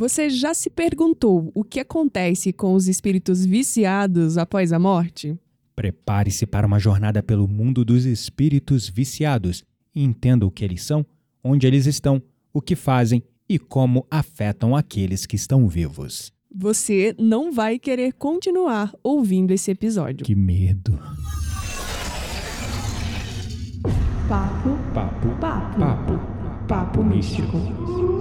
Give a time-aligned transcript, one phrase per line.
[0.00, 5.38] Você já se perguntou o que acontece com os espíritos viciados após a morte?
[5.76, 9.62] Prepare-se para uma jornada pelo mundo dos espíritos viciados
[9.94, 11.04] e entenda o que eles são,
[11.44, 16.32] onde eles estão, o que fazem e como afetam aqueles que estão vivos.
[16.50, 20.24] Você não vai querer continuar ouvindo esse episódio.
[20.24, 20.98] Que medo.
[24.26, 28.19] Papo, Papo, papo, papo, papo místico.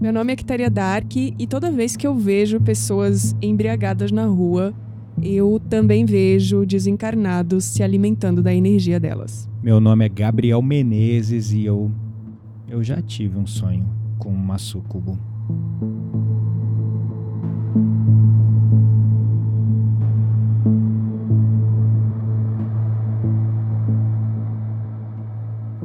[0.00, 4.74] Meu nome é Kitaria Dark e toda vez que eu vejo pessoas embriagadas na rua,
[5.22, 9.48] eu também vejo desencarnados se alimentando da energia delas.
[9.62, 11.90] Meu nome é Gabriel Menezes e eu.
[12.66, 13.86] Eu já tive um sonho
[14.18, 15.18] com uma sucubo.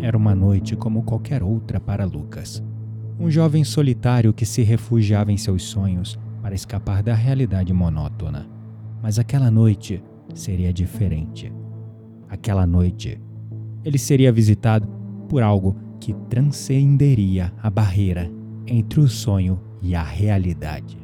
[0.06, 2.64] Era uma noite como qualquer outra para Lucas.
[3.20, 8.48] Um jovem solitário que se refugiava em seus sonhos para escapar da realidade monótona.
[9.02, 10.04] Mas aquela noite
[10.36, 11.52] seria diferente.
[12.30, 13.20] Aquela noite,
[13.84, 14.88] ele seria visitado
[15.28, 18.32] por algo que transcenderia a barreira
[18.68, 21.00] entre o sonho e a realidade.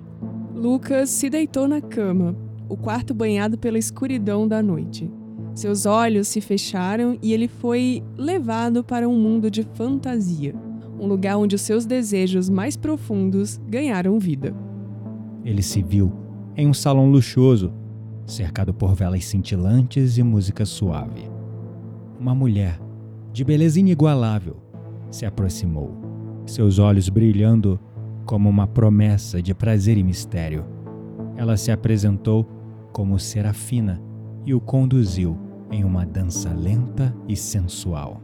[0.53, 2.35] Lucas se deitou na cama,
[2.69, 5.09] o quarto banhado pela escuridão da noite.
[5.53, 10.55] Seus olhos se fecharam e ele foi levado para um mundo de fantasia,
[10.99, 14.55] um lugar onde os seus desejos mais profundos ganharam vida.
[15.43, 16.11] Ele se viu
[16.55, 17.73] em um salão luxuoso,
[18.25, 21.29] cercado por velas cintilantes e música suave.
[22.17, 22.79] Uma mulher,
[23.33, 24.57] de beleza inigualável,
[25.09, 25.91] se aproximou,
[26.45, 27.79] seus olhos brilhando
[28.25, 30.63] como uma promessa de prazer e mistério.
[31.35, 32.47] Ela se apresentou
[32.93, 34.01] como Serafina
[34.45, 35.37] e o conduziu
[35.71, 38.21] em uma dança lenta e sensual.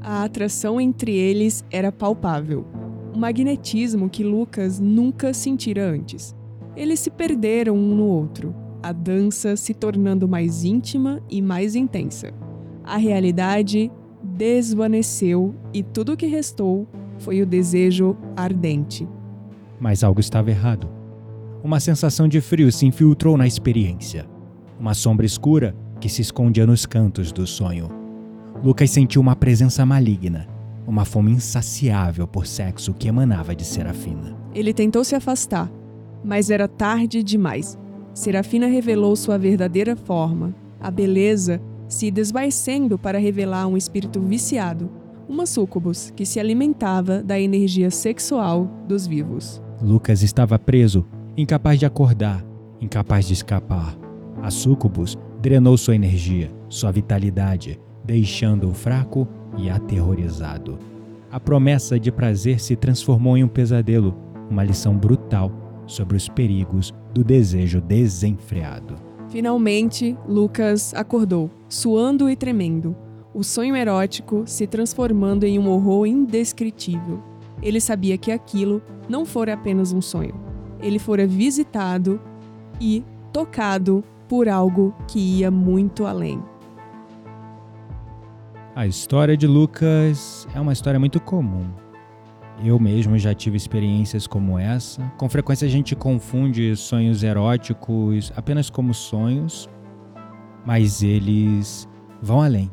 [0.00, 2.66] A atração entre eles era palpável,
[3.14, 6.34] um magnetismo que Lucas nunca sentira antes.
[6.76, 12.32] Eles se perderam um no outro, a dança se tornando mais íntima e mais intensa.
[12.84, 13.90] A realidade
[14.22, 16.86] desvaneceu e tudo o que restou
[17.18, 19.08] foi o desejo ardente.
[19.80, 20.88] Mas algo estava errado.
[21.62, 24.26] Uma sensação de frio se infiltrou na experiência.
[24.78, 27.88] Uma sombra escura que se escondia nos cantos do sonho.
[28.62, 30.46] Lucas sentiu uma presença maligna,
[30.86, 34.36] uma fome insaciável por sexo que emanava de Serafina.
[34.54, 35.70] Ele tentou se afastar,
[36.24, 37.78] mas era tarde demais.
[38.12, 44.90] Serafina revelou sua verdadeira forma, a beleza se desvaecendo para revelar um espírito viciado,
[45.28, 49.62] uma súcubus que se alimentava da energia sexual dos vivos.
[49.80, 51.06] Lucas estava preso,
[51.36, 52.44] incapaz de acordar,
[52.80, 54.03] incapaz de escapar.
[54.44, 60.78] A súcubus drenou sua energia, sua vitalidade, deixando-o fraco e aterrorizado.
[61.32, 64.14] A promessa de prazer se transformou em um pesadelo,
[64.50, 65.50] uma lição brutal
[65.86, 68.96] sobre os perigos do desejo desenfreado.
[69.30, 72.94] Finalmente, Lucas acordou, suando e tremendo,
[73.32, 77.22] o sonho erótico se transformando em um horror indescritível.
[77.62, 80.34] Ele sabia que aquilo não fora apenas um sonho.
[80.82, 82.20] Ele fora visitado
[82.78, 86.42] e tocado por algo que ia muito além.
[88.74, 91.64] A história de Lucas é uma história muito comum.
[92.62, 95.02] Eu mesmo já tive experiências como essa.
[95.16, 99.68] Com frequência a gente confunde sonhos eróticos apenas como sonhos,
[100.64, 101.88] mas eles
[102.20, 102.70] vão além.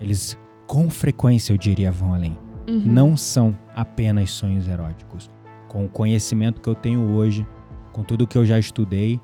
[0.00, 2.36] Eles, com frequência, eu diria, vão além.
[2.68, 2.82] Uhum.
[2.84, 5.30] Não são apenas sonhos eróticos.
[5.68, 7.46] Com o conhecimento que eu tenho hoje,
[7.92, 9.20] com tudo que eu já estudei,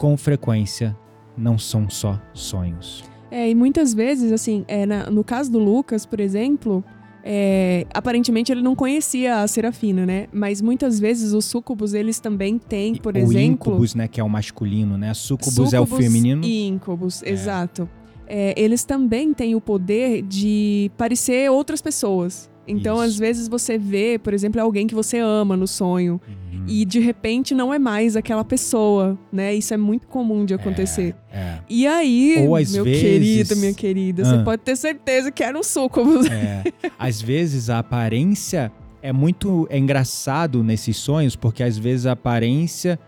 [0.00, 0.96] com frequência
[1.36, 3.04] não são só sonhos.
[3.30, 6.82] É, e muitas vezes, assim, é, na- no caso do Lucas, por exemplo,
[7.22, 10.26] é, aparentemente ele não conhecia a Serafina, né?
[10.32, 13.42] Mas muitas vezes os súcubos, eles também têm, por o exemplo...
[13.42, 15.12] incubus, né, que é o masculino, né?
[15.12, 16.42] Sucubus é o feminino.
[16.46, 17.86] E íncubos, exato.
[18.26, 22.48] É, eles também têm o poder de parecer outras pessoas.
[22.66, 23.04] Então, Isso.
[23.04, 26.20] às vezes, você vê, por exemplo, alguém que você ama no sonho.
[26.26, 26.34] Uhum.
[26.66, 29.54] E de repente não é mais aquela pessoa, né?
[29.54, 31.14] Isso é muito comum de acontecer.
[31.32, 31.58] É.
[31.68, 34.24] E aí, Ou às meu vezes- querido, minha querida, Ah.
[34.26, 36.26] você pode ter certeza que era um súcubus.
[36.30, 36.64] É.
[36.98, 38.70] Às vezes a aparência
[39.02, 42.98] é muito é engraçado nesses sonhos, porque às vezes a aparência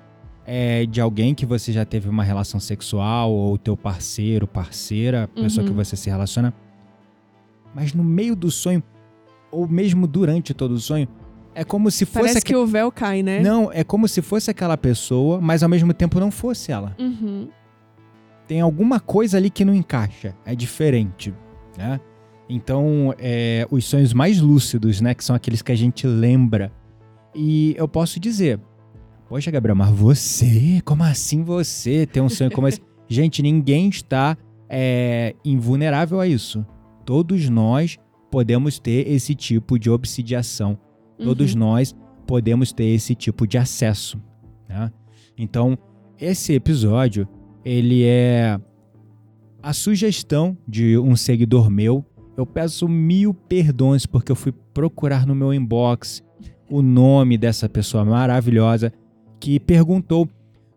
[0.46, 5.64] é de alguém que você já teve uma relação sexual, ou teu parceiro, parceira, pessoa
[5.64, 5.70] Uhum.
[5.70, 6.52] que você se relaciona.
[7.74, 8.82] Mas no meio do sonho,
[9.50, 11.06] ou mesmo durante todo o sonho,
[11.54, 12.18] É como se fosse.
[12.18, 13.40] Parece aque- que o véu cai, né?
[13.40, 16.96] Não, é como se fosse aquela pessoa, mas ao mesmo tempo não fosse ela.
[16.98, 17.48] Uhum.
[18.46, 20.34] Tem alguma coisa ali que não encaixa.
[20.44, 21.34] É diferente,
[21.76, 22.00] né?
[22.48, 25.14] Então, é, os sonhos mais lúcidos, né?
[25.14, 26.72] Que são aqueles que a gente lembra.
[27.34, 28.60] E eu posso dizer,
[29.28, 32.80] poxa, Gabriel, mas você, como assim você tem um sonho como esse?
[33.08, 34.36] gente, ninguém está
[34.68, 36.64] é, invulnerável a isso.
[37.04, 37.98] Todos nós
[38.30, 40.78] podemos ter esse tipo de obsidiação.
[41.24, 41.60] Todos Uhum.
[41.60, 41.94] nós
[42.26, 44.20] podemos ter esse tipo de acesso.
[44.68, 44.90] né?
[45.36, 45.76] Então,
[46.20, 47.28] esse episódio,
[47.64, 48.58] ele é
[49.62, 52.04] a sugestão de um seguidor meu.
[52.36, 56.22] Eu peço mil perdões porque eu fui procurar no meu inbox
[56.70, 58.92] o nome dessa pessoa maravilhosa
[59.38, 60.28] que perguntou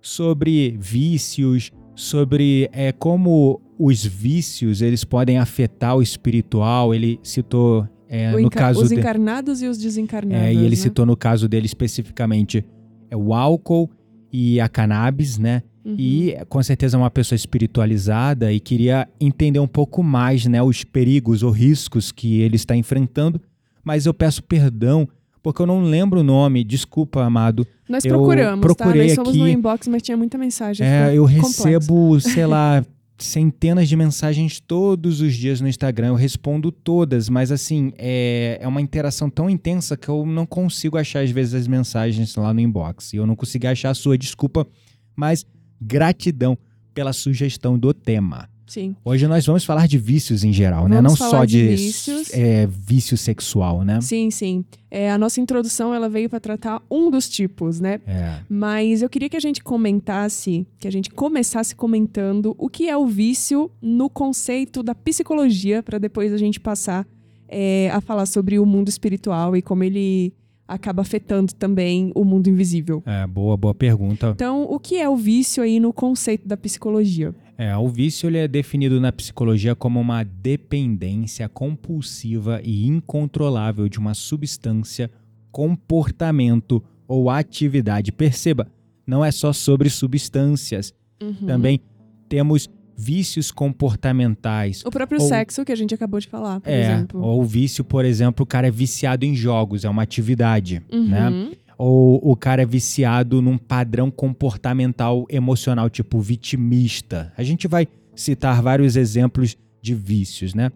[0.01, 6.93] sobre vícios, sobre é, como os vícios eles podem afetar o espiritual.
[6.93, 10.45] Ele citou é, no caso os de- encarnados e os desencarnados.
[10.45, 10.75] é, e ele né?
[10.75, 12.65] citou no caso dele especificamente
[13.09, 13.89] é, o álcool
[14.31, 15.63] e a cannabis, né?
[15.83, 15.95] Uhum.
[15.99, 20.83] E com certeza é uma pessoa espiritualizada e queria entender um pouco mais, né, os
[20.83, 23.39] perigos ou riscos que ele está enfrentando.
[23.83, 25.07] Mas eu peço perdão
[25.43, 26.63] porque eu não lembro o nome.
[26.63, 27.67] Desculpa, amado.
[27.87, 29.05] Nós eu procuramos, procurei tá?
[29.07, 30.85] Nós somos aqui- no inbox, mas tinha muita mensagem.
[30.87, 32.83] É, eu recebo, sei lá,
[33.17, 36.07] centenas de mensagens todos os dias no Instagram.
[36.07, 40.97] Eu respondo todas, mas assim, é, é uma interação tão intensa que eu não consigo
[40.97, 43.13] achar, às vezes, as mensagens lá no inbox.
[43.13, 44.67] E eu não consegui achar a sua desculpa,
[45.15, 45.45] mas
[45.79, 46.57] gratidão
[46.93, 48.49] pela sugestão do tema.
[48.67, 48.95] Sim.
[49.05, 50.95] Hoje nós vamos falar de vícios em geral, né?
[50.95, 52.33] Vamos Não falar só de de, vícios.
[52.33, 54.01] é, vício sexual, né?
[54.01, 54.65] Sim, sim.
[54.89, 57.99] É, a nossa introdução ela veio para tratar um dos tipos, né?
[58.07, 58.39] É.
[58.49, 62.97] Mas eu queria que a gente comentasse, que a gente começasse comentando o que é
[62.97, 67.05] o vício no conceito da psicologia, para depois a gente passar
[67.47, 70.33] é, a falar sobre o mundo espiritual e como ele
[70.67, 73.03] acaba afetando também o mundo invisível.
[73.05, 74.31] É, boa, boa pergunta.
[74.33, 77.35] Então, o que é o vício aí no conceito da psicologia?
[77.57, 83.97] É, o vício ele é definido na psicologia como uma dependência compulsiva e incontrolável de
[83.97, 85.09] uma substância,
[85.51, 88.11] comportamento ou atividade.
[88.11, 88.67] Perceba,
[89.07, 90.93] não é só sobre substâncias.
[91.21, 91.47] Uhum.
[91.47, 91.79] Também
[92.27, 94.83] temos vícios comportamentais.
[94.85, 97.21] O próprio Ou- sexo que a gente acabou de falar, por É, exemplo.
[97.21, 101.49] ou o vício, por exemplo, o cara é viciado em jogos, é uma atividade, né?
[101.77, 107.33] Ou o cara é viciado num padrão comportamental emocional, tipo vitimista.
[107.37, 110.71] A gente vai citar vários exemplos de vícios, né?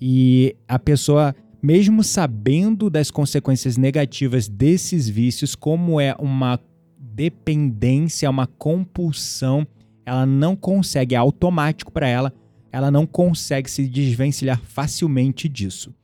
[0.00, 6.58] E a pessoa, mesmo sabendo das consequências negativas desses vícios, como é uma
[6.98, 9.66] dependência, uma compulsão,
[10.06, 12.32] ela não consegue, é automático para ela,
[12.72, 15.94] ela não consegue se desvencilhar facilmente disso.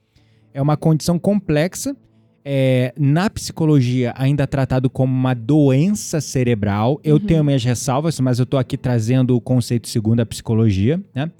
[0.53, 1.97] É uma condição complexa
[2.45, 7.01] é, na psicologia ainda tratado como uma doença cerebral.
[7.03, 7.21] Eu Uhum.
[7.21, 11.31] tenho minhas ressalvas, mas eu estou aqui trazendo o conceito segundo a psicologia, né?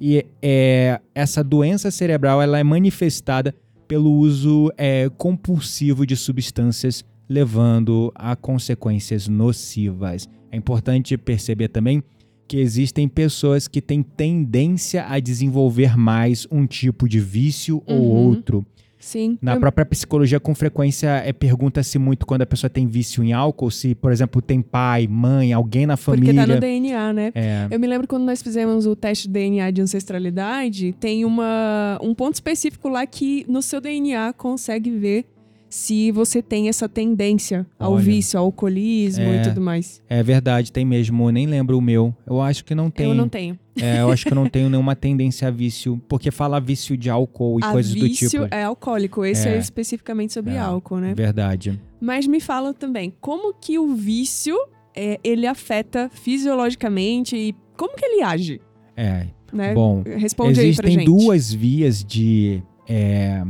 [0.00, 3.54] E é, essa doença cerebral ela é manifestada
[3.88, 10.28] pelo uso é, compulsivo de substâncias, levando a consequências nocivas.
[10.50, 12.02] É importante perceber também
[12.46, 18.04] que existem pessoas que têm tendência a desenvolver mais um tipo de vício ou Uhum.
[18.28, 18.66] outro.
[19.04, 19.38] Sim.
[19.42, 23.34] Na Eu- própria psicologia, com frequência, é, pergunta-se muito quando a pessoa tem vício em
[23.34, 26.46] álcool, se, por exemplo, tem pai, mãe, alguém na Porque família.
[26.46, 27.30] tá no DNA, né?
[27.34, 31.98] É, Eu me lembro quando nós fizemos o teste de DNA de ancestralidade, tem uma,
[32.02, 35.26] um ponto específico lá que no seu DNA consegue ver
[35.74, 38.02] se você tem essa tendência ao Olha.
[38.04, 39.40] vício, ao alcoolismo É.
[39.40, 40.00] e tudo mais.
[40.08, 41.26] é verdade, tem mesmo.
[41.28, 42.14] Eu nem lembro o meu.
[42.24, 43.06] Eu acho que não tem.
[43.08, 43.58] Eu não tenho.
[43.80, 47.10] É, eu acho que eu não tenho nenhuma tendência a vício, porque fala vício de
[47.10, 48.46] álcool e a coisas do vício tipo.
[48.54, 49.24] é alcoólico.
[49.24, 49.58] Esse é, É.
[49.58, 50.58] especificamente sobre É.
[50.58, 51.12] álcool, né?
[51.12, 51.80] Verdade.
[52.00, 54.56] Mas me fala também, como que o vício
[54.96, 58.60] é, ele afeta fisiologicamente e como que ele age,
[58.96, 59.26] É.
[59.52, 59.74] né?
[59.74, 61.04] Bom, Responde aí pra existem gente.
[61.06, 62.62] duas vias de.
[62.88, 63.42] é,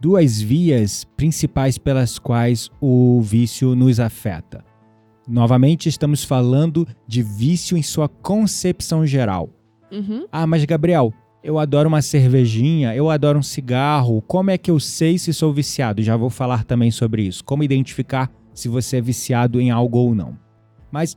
[0.00, 4.64] duas vias principais pelas quais o vício nos afeta.
[5.28, 9.50] Novamente, estamos falando de vício em sua concepção geral.
[9.92, 10.26] Uhum.
[10.32, 11.12] Ah, mas Gabriel,
[11.42, 14.22] eu adoro uma cervejinha, eu adoro um cigarro.
[14.22, 16.02] Como é que eu sei se sou viciado?
[16.02, 17.44] Já vou falar também sobre isso.
[17.44, 20.36] Como identificar se você é viciado em algo ou não.
[20.90, 21.16] Mas,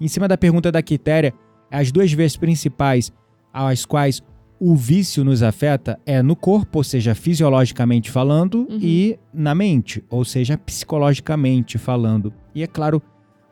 [0.00, 1.32] em cima da pergunta da Quitéria,
[1.70, 3.12] as duas vias principais
[3.52, 4.22] às quais
[4.64, 8.78] o vício nos afeta é no corpo, ou seja, fisiologicamente falando, Uhum.
[8.80, 12.32] e na mente, ou seja, psicologicamente falando.
[12.54, 13.02] E é claro,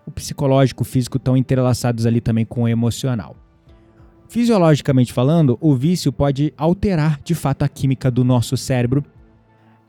[0.07, 3.35] o psicológico e o físico estão entrelaçados ali também com o emocional.
[4.29, 9.05] Fisiologicamente falando, o vício pode alterar de fato a química do nosso cérebro,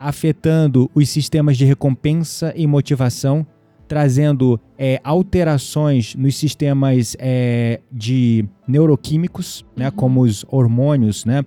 [0.00, 3.46] afetando os sistemas de recompensa e motivação,
[3.92, 9.92] trazendo é, alterações nos sistemas é, de neuroquímicos, né, Uhum.
[9.92, 11.44] como os hormônios, né,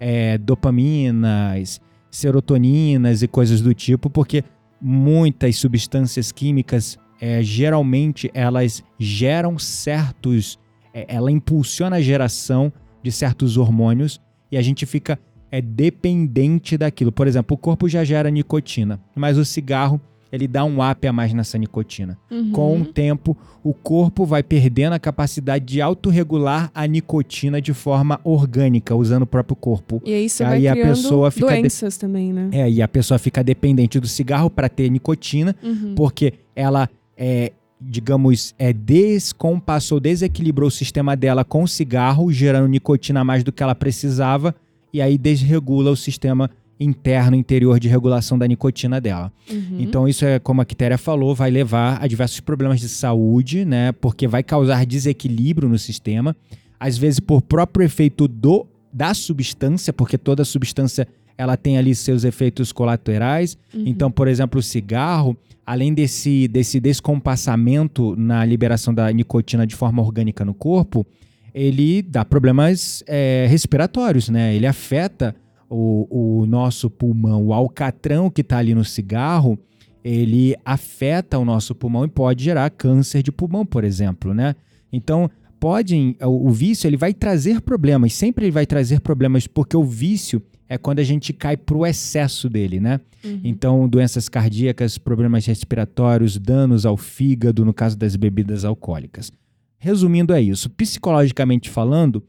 [0.00, 4.42] é, dopaminas, serotoninas e coisas do tipo, porque
[4.80, 10.58] muitas substâncias químicas é, geralmente elas geram certos,
[10.92, 12.72] é, ela impulsiona a geração
[13.04, 14.20] de certos hormônios
[14.50, 15.16] e a gente fica
[15.48, 17.12] é dependente daquilo.
[17.12, 20.00] Por exemplo, o corpo já gera nicotina, mas o cigarro
[20.34, 22.18] ele dá um up a mais nessa nicotina.
[22.30, 22.50] Uhum.
[22.50, 28.20] Com o tempo, o corpo vai perdendo a capacidade de autorregular a nicotina de forma
[28.24, 30.02] orgânica, usando o próprio corpo.
[30.04, 32.48] E aí você Aí vai a pessoa fica de- doenças também, né?
[32.52, 35.94] É, e a pessoa fica dependente do cigarro para ter nicotina, Uhum.
[35.94, 43.20] porque ela é, digamos, é descompassou, desequilibrou o sistema dela com o cigarro, gerando nicotina
[43.20, 44.54] a mais do que ela precisava,
[44.92, 49.32] e aí desregula o sistema interno, interior de regulação da nicotina dela.
[49.50, 49.76] Uhum.
[49.78, 53.92] Então isso é, como a Quitéria falou, vai levar a diversos problemas de saúde, né?
[53.92, 56.36] Porque vai causar desequilíbrio no sistema,
[56.78, 62.22] às vezes por próprio efeito do da substância, porque toda substância ela tem ali seus
[62.22, 63.58] efeitos colaterais.
[63.74, 63.82] Uhum.
[63.86, 70.00] Então, por exemplo, o cigarro, além desse, desse descompassamento na liberação da nicotina de forma
[70.00, 71.04] orgânica no corpo,
[71.52, 74.54] ele dá problemas é, respiratórios, né?
[74.54, 75.34] Ele afeta
[75.68, 77.44] o, o nosso pulmão.
[77.46, 79.58] O alcatrão que está ali no cigarro,
[80.02, 84.54] ele afeta o nosso pulmão e pode gerar câncer de pulmão, por exemplo, né?
[84.92, 89.76] Então, pode, o, o vício ele vai trazer problemas, sempre ele vai trazer problemas, porque
[89.76, 93.00] o vício é quando a gente cai pro excesso dele, né?
[93.24, 93.40] Uhum.
[93.44, 99.32] Então, doenças cardíacas, problemas respiratórios, danos ao fígado, no caso das bebidas alcoólicas.
[99.78, 100.70] Resumindo, é isso.
[100.70, 102.22] Psicologicamente falando,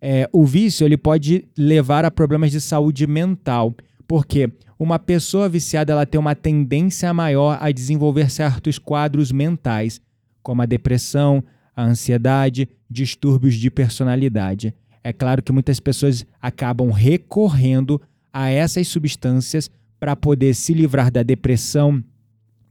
[0.00, 3.74] é, o vício ele pode levar a problemas de saúde mental,
[4.06, 10.00] porque uma pessoa viciada ela tem uma tendência maior a desenvolver certos quadros mentais,
[10.42, 11.42] como a depressão,
[11.74, 14.72] a ansiedade, distúrbios de personalidade.
[15.02, 18.00] É claro que muitas pessoas acabam recorrendo
[18.32, 22.02] a essas substâncias para poder se livrar da depressão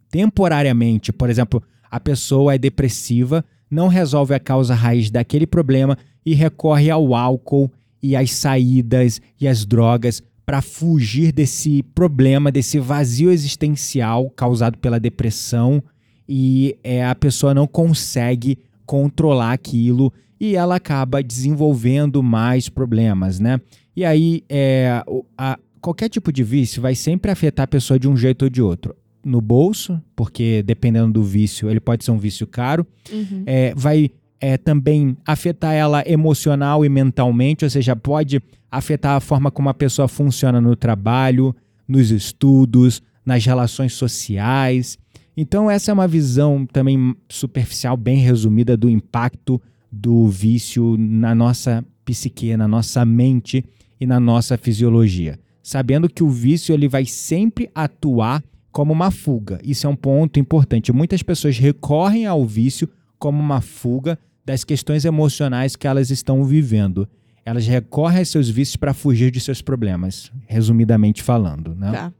[0.10, 1.12] temporariamente.
[1.12, 6.89] Por exemplo, a pessoa é depressiva, não resolve a causa raiz daquele problema e recorre
[6.89, 7.71] ao álcool
[8.01, 15.00] e às saídas e às drogas para fugir desse problema, desse vazio existencial causado pela
[15.00, 15.83] depressão
[16.27, 23.59] e é, a pessoa não consegue controlar aquilo e ela acaba desenvolvendo mais problemas, né?
[23.95, 25.03] E aí, é,
[25.38, 28.62] a- qualquer tipo de vício vai sempre afetar a pessoa de um jeito ou de
[28.62, 28.95] outro.
[29.27, 32.88] No bolso, porque dependendo do vício, ele pode ser um vício caro.
[33.12, 33.43] Uhum.
[33.46, 38.41] É, vai é, também afetar ela emocional e mentalmente, ou seja, pode
[38.72, 41.53] afetar a forma como a pessoa funciona no trabalho,
[41.86, 44.98] nos estudos, nas relações sociais.
[45.36, 51.84] Então, essa é uma visão também superficial, bem resumida, do impacto do vício na nossa
[52.05, 53.65] psique, na nossa mente
[54.00, 55.38] e na nossa fisiologia.
[55.62, 58.41] Sabendo que o vício ele vai sempre atuar
[58.77, 59.60] como uma fuga.
[59.63, 60.93] Isso é um ponto importante.
[60.93, 67.10] Muitas pessoas recorrem ao vício como uma fuga das questões emocionais que elas estão vivendo.
[67.43, 71.74] Elas recorrem aos seus vícios para fugir de seus problemas, resumidamente falando.
[71.74, 71.91] Né?
[71.91, 72.13] Tá.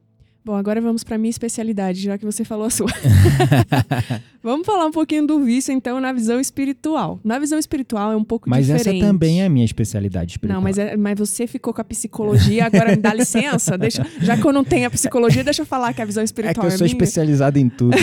[0.48, 2.88] Bom, agora vamos para minha especialidade, já que você falou a sua.
[4.42, 7.20] vamos falar um pouquinho do vício, então, na visão espiritual.
[7.22, 9.00] Na visão espiritual é um pouco Mas diferente.
[9.04, 10.56] essa também é a minha especialidade espiritual.
[10.56, 13.76] Não, mas, é- mas você ficou com a psicologia, agora me dá licença.
[13.78, 16.24] Deixa, já que eu não tenho a psicologia, deixa eu falar que a visão É
[16.24, 16.94] espiritual que eu é, sou minha.
[16.96, 17.98] especializado em tudo.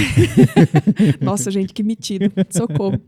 [1.22, 2.30] Nossa, gente, que metido.
[2.50, 3.00] Socorro.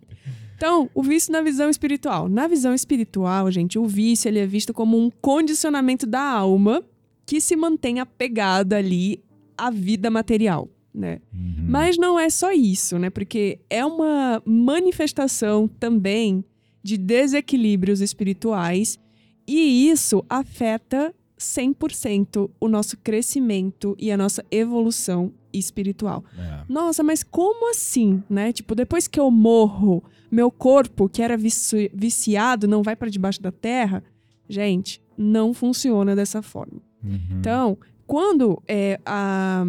[0.56, 2.26] Então, o vício na visão espiritual.
[2.26, 6.82] Na visão espiritual, gente, o vício ele é visto como um condicionamento da alma
[7.26, 9.20] que se mantém apegada ali
[9.56, 11.20] à vida material, né?
[11.34, 11.66] Uhum.
[11.68, 13.10] Mas não é só isso, né?
[13.10, 16.44] Porque é uma manifestação também
[16.82, 18.98] de desequilíbrios espirituais
[19.46, 26.24] e isso afeta 100% o nosso crescimento e a nossa evolução espiritual.
[26.38, 26.64] É.
[26.68, 28.52] Nossa, mas como assim, né?
[28.52, 33.40] Tipo, depois que eu morro, meu corpo, que era vici- viciado, não vai para debaixo
[33.42, 34.02] da terra?
[34.48, 36.80] Gente, não funciona dessa forma.
[37.02, 37.18] Uhum.
[37.38, 39.64] Então, quando é, a,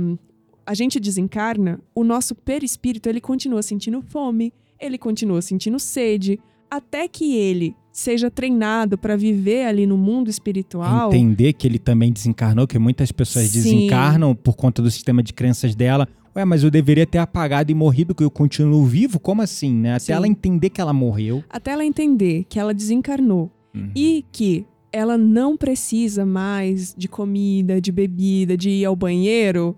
[0.65, 6.39] a gente desencarna, o nosso perispírito ele continua sentindo fome, ele continua sentindo sede,
[6.69, 11.09] até que ele seja treinado para viver ali no mundo espiritual.
[11.11, 13.53] Entender que ele também desencarnou, que muitas pessoas Sim.
[13.61, 16.07] desencarnam por conta do sistema de crenças dela.
[16.35, 19.19] Ué, mas eu deveria ter apagado e morrido, que eu continuo vivo?
[19.19, 19.93] Como assim, né?
[19.93, 20.11] Até Sim.
[20.13, 21.43] ela entender que ela morreu.
[21.49, 23.91] Até ela entender que ela desencarnou Uhum.
[23.95, 24.65] e que
[24.97, 29.77] ela não precisa mais de comida, de bebida, de ir ao banheiro,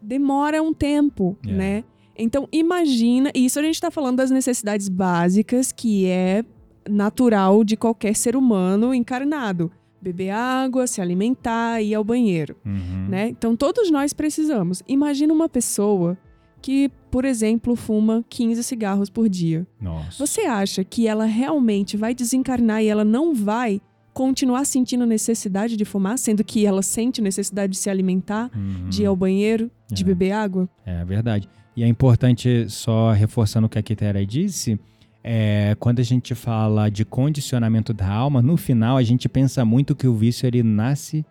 [0.00, 1.52] demora um tempo, É.
[1.52, 1.84] né?
[2.16, 6.44] Então, imagina, e isso a gente está falando das necessidades básicas, que é
[6.88, 9.70] natural de qualquer ser humano encarnado.
[10.00, 13.06] Beber água, se alimentar, ir ao banheiro, Uhum.
[13.08, 13.28] né?
[13.28, 14.82] Então, todos nós precisamos.
[14.88, 16.18] Imagina uma pessoa
[16.60, 19.66] que, por exemplo, fuma 15 cigarros por dia.
[19.80, 20.24] Nossa.
[20.26, 23.80] Você acha que ela realmente vai desencarnar e ela não vai
[24.12, 28.88] continuar sentindo necessidade de fumar, sendo que ela sente necessidade de se alimentar, Uhum.
[28.88, 30.06] de ir ao banheiro, de É.
[30.06, 30.68] beber água?
[30.84, 31.48] É verdade.
[31.76, 34.78] E é importante, só reforçando o que a Kitera disse,
[35.24, 39.94] é, quando a gente fala de condicionamento da alma, no final a gente pensa muito
[39.96, 41.24] que o vício ele nasce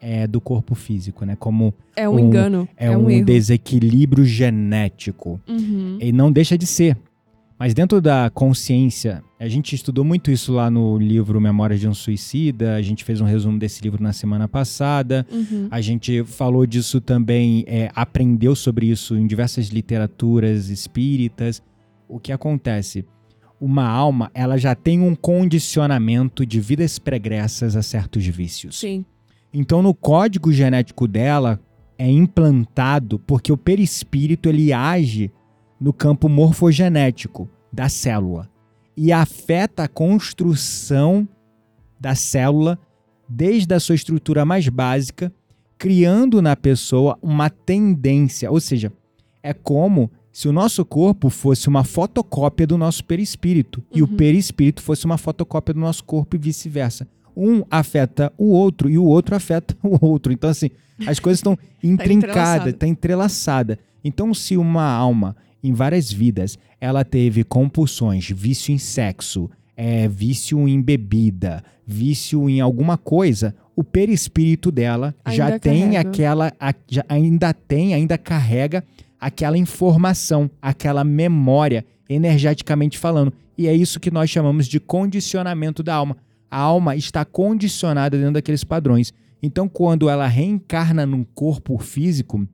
[0.00, 1.34] é, do corpo físico, né?
[1.34, 5.40] Como É um, Um- engano, é, é, um, um, desequilíbrio genético.
[5.48, 5.96] Uhum.
[6.00, 6.96] E não deixa de ser.
[7.58, 11.94] Mas dentro da consciência, a gente estudou muito isso lá no livro Memórias de um
[11.94, 15.24] Suicida, a gente fez um resumo desse livro na semana passada.
[15.30, 15.68] Uhum.
[15.70, 21.62] A gente falou disso também, é, aprendeu sobre isso em diversas literaturas espíritas.
[22.08, 23.04] O que acontece?
[23.60, 28.78] Uma alma, ela já tem um condicionamento de vidas pregressas a certos vícios.
[28.78, 29.04] Sim.
[29.52, 31.60] Então, no código genético dela
[31.96, 35.30] é implantado porque o perispírito ele age
[35.84, 38.48] no campo morfogenético da célula
[38.96, 41.28] e afeta a construção
[42.00, 42.78] da célula
[43.28, 45.30] desde a sua estrutura mais básica,
[45.76, 48.90] criando na pessoa uma tendência, ou seja,
[49.42, 54.16] é como se o nosso corpo fosse uma fotocópia do nosso perispírito e o Uhum.
[54.16, 57.06] perispírito fosse uma fotocópia do nosso corpo e vice-versa.
[57.36, 60.32] Um afeta o outro e o outro afeta o outro.
[60.32, 60.70] Então, assim,
[61.06, 62.70] as coisas estão intrincadas, entrelaçada.
[62.70, 63.78] está entrelaçada.
[64.02, 70.68] Então, se uma alma, em várias vidas, ela teve compulsões, vício em sexo, é, vício
[70.68, 76.08] em bebida, vício em alguma coisa, o perispírito dela já Ainda tem carrega.
[76.08, 78.84] aquela, a- já- ainda tem, ainda carrega
[79.18, 83.32] aquela informação, aquela memória, energeticamente falando.
[83.56, 86.16] E é isso que nós chamamos de condicionamento da alma.
[86.50, 89.12] A alma está condicionada dentro daqueles padrões.
[89.42, 92.46] Então, quando ela reencarna num corpo físico,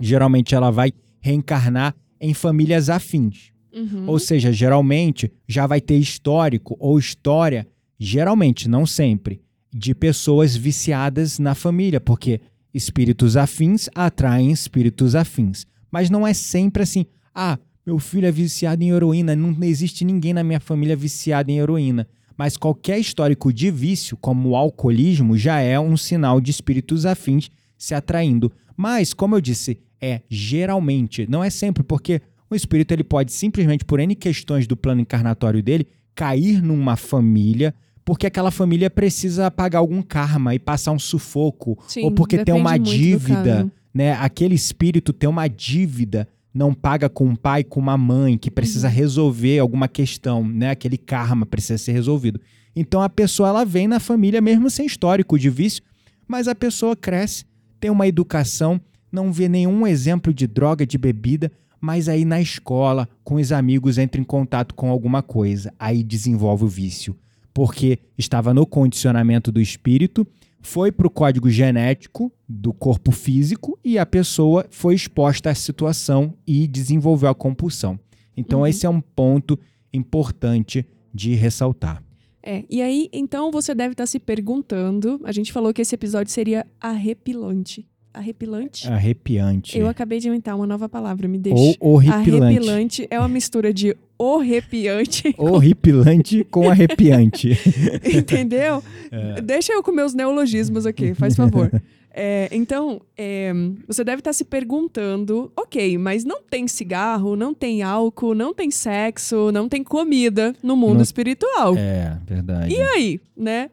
[0.00, 3.52] geralmente ela vai reencarnar em famílias afins.
[3.72, 4.04] Uhum.
[4.06, 7.66] Ou seja, geralmente já vai ter histórico ou história,
[7.98, 9.40] geralmente, não sempre,
[9.72, 12.40] de pessoas viciadas na família, porque
[12.72, 15.66] espíritos afins atraem espíritos afins.
[15.90, 20.32] Mas não é sempre assim, ah, meu filho é viciado em heroína, não existe ninguém
[20.32, 22.08] na minha família viciado em heroína.
[22.36, 27.50] Mas qualquer histórico de vício, como o alcoolismo, já é um sinal de espíritos afins
[27.78, 28.52] se atraindo.
[28.76, 33.84] Mas, como eu disse, é geralmente, não é sempre, porque o espírito ele pode simplesmente,
[33.84, 39.80] por N questões do plano encarnatório dele, cair numa família, porque aquela família precisa pagar
[39.80, 44.12] algum karma e passar um sufoco, Sim, ou porque tem uma dívida, né?
[44.12, 48.86] Aquele espírito tem uma dívida, não paga com um pai, com uma mãe, que precisa
[48.88, 48.94] Uhum.
[48.94, 50.70] resolver alguma questão, né?
[50.70, 52.40] Aquele karma precisa ser resolvido.
[52.74, 55.82] Então a pessoa ela vem na família mesmo sem histórico de vício,
[56.28, 57.44] mas a pessoa cresce,
[57.80, 63.08] tem uma educação, não vê nenhum exemplo de droga, de bebida, mas aí na escola,
[63.22, 67.16] com os amigos, entra em contato com alguma coisa, aí desenvolve o vício,
[67.54, 70.26] porque estava no condicionamento do espírito,
[70.60, 76.34] foi para o código genético do corpo físico e a pessoa foi exposta à situação
[76.46, 77.98] e desenvolveu a compulsão.
[78.36, 78.66] Então Uhum.
[78.66, 79.58] esse é um ponto
[79.92, 80.84] importante
[81.14, 82.02] de ressaltar.
[82.48, 85.20] É, e aí, então você deve estar se perguntando.
[85.24, 87.84] A gente falou que esse episódio seria arrepilante.
[88.14, 88.86] Arrepilante?
[88.88, 89.76] Arrepiante.
[89.76, 91.76] Eu acabei de inventar uma nova palavra, me deixa.
[91.80, 92.42] Ou horripilante.
[92.44, 97.58] Arrepilante é uma mistura de horrepiante, Horripilante com arrepiante.
[98.14, 98.82] entendeu?
[99.10, 99.40] É.
[99.42, 101.70] Deixa eu com meus neologismos aqui, faz favor.
[102.18, 103.52] É, então, é,
[103.86, 108.70] você deve estar se perguntando, ok, mas não tem cigarro, não tem álcool, não tem
[108.70, 111.76] sexo, não tem comida no mundo Não- espiritual.
[111.76, 112.74] É, verdade.
[112.74, 113.70] E aí, né?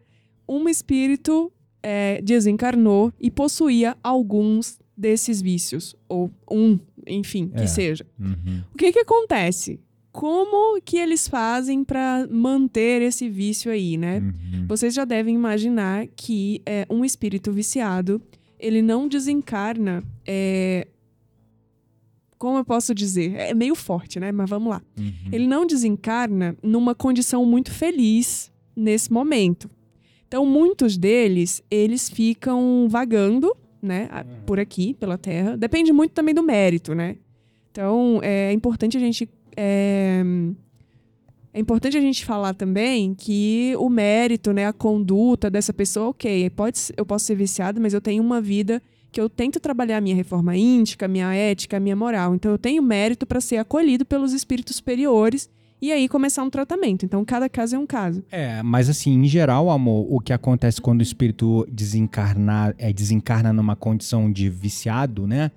[0.48, 1.50] Um espírito
[1.82, 6.78] é, desencarnou e possuía alguns desses vícios, ou um,
[7.08, 7.68] enfim, que É.
[7.68, 8.06] seja.
[8.20, 8.62] Uhum.
[8.74, 9.80] O que que acontece?
[10.14, 14.20] Como que eles fazem para manter esse vício aí, né?
[14.20, 14.68] Uhum.
[14.68, 18.22] Vocês já devem imaginar que é, um espírito viciado,
[18.60, 20.04] ele não desencarna.
[20.26, 20.88] é,
[22.38, 23.34] Como eu posso dizer?
[23.36, 24.32] É meio forte, né?
[24.32, 24.82] Mas vamos lá.
[25.00, 25.12] Uhum.
[25.32, 29.68] Ele não desencarna numa condição muito feliz nesse momento.
[30.28, 34.08] Então, muitos deles, eles ficam vagando, né?
[34.12, 35.58] a- Por aqui, pela Terra.
[35.58, 37.18] Depende muito também do mérito, né?
[37.72, 40.24] Então, é importante a gente é,
[41.54, 46.50] É importante a gente falar também que o mérito, né, a conduta dessa pessoa, ok,
[46.50, 50.02] pode, eu posso ser viciado, mas eu tenho uma vida que eu tento trabalhar a
[50.02, 52.34] minha reforma íntica, a minha ética, a minha moral.
[52.34, 55.48] Então eu tenho mérito para ser acolhido pelos espíritos superiores
[55.80, 57.06] e aí começar um tratamento.
[57.06, 58.24] Então cada caso é um caso.
[58.32, 63.54] É, mas assim, em geral, amor, o que acontece quando o espírito desencarna, é, desencarna
[63.54, 65.52] numa condição de viciado, né?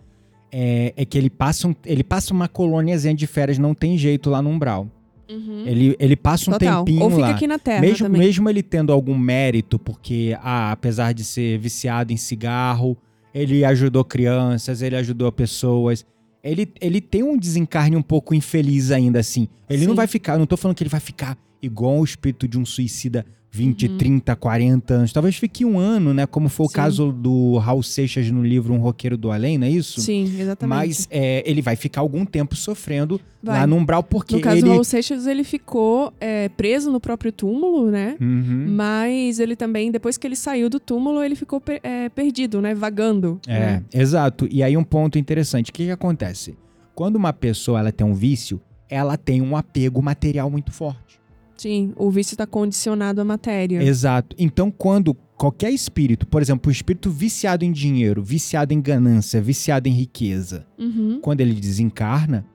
[0.50, 4.30] É, é que ele passa, um, ele passa uma colôniazinha de férias, não tem jeito
[4.30, 4.88] lá no umbral.
[5.28, 5.64] Uhum.
[5.66, 6.84] Ele, ele passa um Total.
[6.84, 7.30] tempinho Ou fica lá.
[7.30, 8.20] aqui na Terra mesmo, também.
[8.20, 12.96] mesmo ele tendo algum mérito, porque ah, apesar de ser viciado em cigarro,
[13.34, 16.06] ele ajudou crianças, ele ajudou pessoas.
[16.42, 19.48] Ele, ele tem um desencarne um pouco infeliz ainda, assim.
[19.68, 19.96] Ele não Sim.
[19.96, 23.26] vai ficar, não tô falando que ele vai ficar igual o espírito de um suicida
[23.56, 23.96] 20, Uhum.
[23.98, 25.12] 30, 40 anos.
[25.12, 26.26] Talvez fique um ano, né?
[26.26, 26.74] Como foi o Sim.
[26.74, 30.00] caso do Raul Seixas no livro Um Roqueiro do Além, não é isso?
[30.00, 30.76] Sim, exatamente.
[30.76, 33.60] Mas é, ele vai ficar algum tempo sofrendo Vai.
[33.60, 34.62] lá no umbral, porque no caso ele.
[34.66, 38.16] do Raul Seixas, ele ficou é, preso no próprio túmulo, né?
[38.20, 38.66] Uhum.
[38.68, 42.74] Mas ele também, depois que ele saiu do túmulo, ele ficou per- é, perdido, né?
[42.74, 43.40] Vagando.
[43.46, 43.84] É, né?
[43.94, 44.46] exato.
[44.50, 46.54] E aí um ponto interessante, o que, que acontece?
[46.94, 51.18] Quando uma pessoa ela tem um vício, ela tem um apego material muito forte.
[51.66, 53.82] Sim, o vício está condicionado à matéria.
[53.82, 54.36] Exato.
[54.38, 59.88] Então quando qualquer espírito, por exemplo, o espírito viciado em dinheiro, viciado em ganância, viciado
[59.88, 61.18] em riqueza, Uhum.
[61.20, 62.46] quando ele desencarna,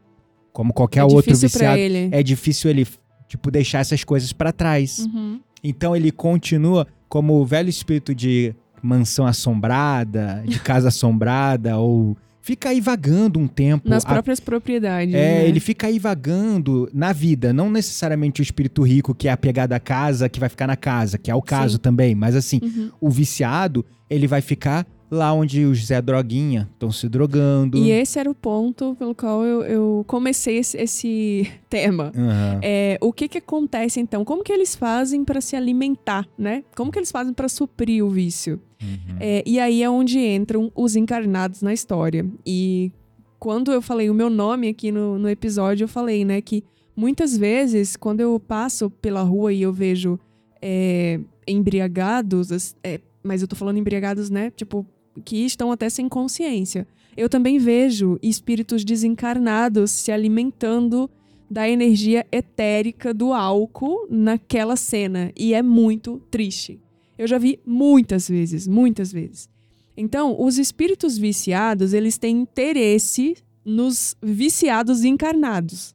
[0.54, 1.78] como qualquer é outro viciado,
[2.12, 2.88] é difícil ele
[3.28, 5.00] tipo deixar essas coisas pra trás.
[5.00, 5.40] Uhum.
[5.64, 12.70] Então ele continua como o velho espírito de mansão assombrada, de casa assombrada, ou fica
[12.70, 13.88] aí vagando um tempo.
[13.90, 15.14] Nas a- próprias propriedades.
[15.14, 15.48] É, né?
[15.48, 19.80] ele fica aí vagando na vida, não necessariamente o espírito rico que é apegado à
[19.80, 21.82] casa, que vai ficar na casa, que é o caso Sim.
[21.82, 22.90] também, mas assim, Uhum.
[23.00, 27.78] o viciado, ele vai ficar lá onde os Zé Droguinha estão se drogando.
[27.78, 32.14] E esse era o ponto pelo qual eu, eu comecei esse, esse tema.
[32.16, 32.60] Aham.
[32.64, 34.24] É, o que que acontece então?
[34.24, 36.64] Como que eles fazem para se alimentar, né?
[36.76, 38.62] Como que eles fazem para suprir o vício?
[38.82, 39.18] Uhum.
[39.20, 42.26] É, e aí é onde entram os encarnados na história.
[42.46, 42.90] E
[43.38, 46.64] quando eu falei o meu nome aqui no, no episódio, eu falei, né, que
[46.96, 50.18] muitas vezes, quando eu passo pela rua e eu vejo
[50.62, 54.86] é, embriagados, é, mas eu tô falando embriagados, né, tipo,
[55.24, 56.88] que estão até sem consciência.
[57.16, 61.10] Eu também vejo espíritos desencarnados se alimentando
[61.50, 65.32] da energia etérica do álcool naquela cena.
[65.36, 66.80] E é muito triste.
[67.18, 69.50] Eu já vi muitas vezes, muitas vezes.
[69.98, 75.94] Então, os espíritos viciados, eles têm interesse nos viciados encarnados.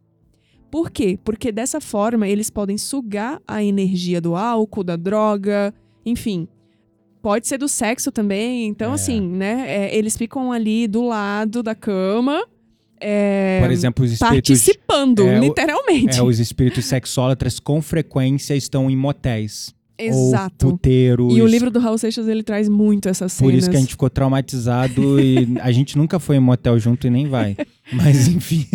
[0.70, 1.18] Por quê?
[1.24, 5.72] Porque dessa forma eles podem sugar a energia do álcool, da droga,
[6.04, 6.46] enfim.
[7.26, 8.68] Pode ser do sexo também.
[8.68, 8.94] Então, É.
[8.94, 9.64] assim, né?
[9.66, 12.44] é, eles ficam ali do lado da cama.
[13.00, 16.18] é, Por exemplo, os espíritos, participando, é, literalmente.
[16.18, 19.74] é, os espíritos sexólatras com frequência estão em motéis.
[19.98, 20.66] Exato.
[20.66, 21.36] Ou puteiros.
[21.36, 23.52] E o livro do Raul Seixas, ele traz muito essas cenas.
[23.52, 27.06] Por isso que a gente ficou traumatizado e a gente nunca foi em motel junto
[27.06, 27.56] e nem vai.
[27.92, 28.66] Mas enfim.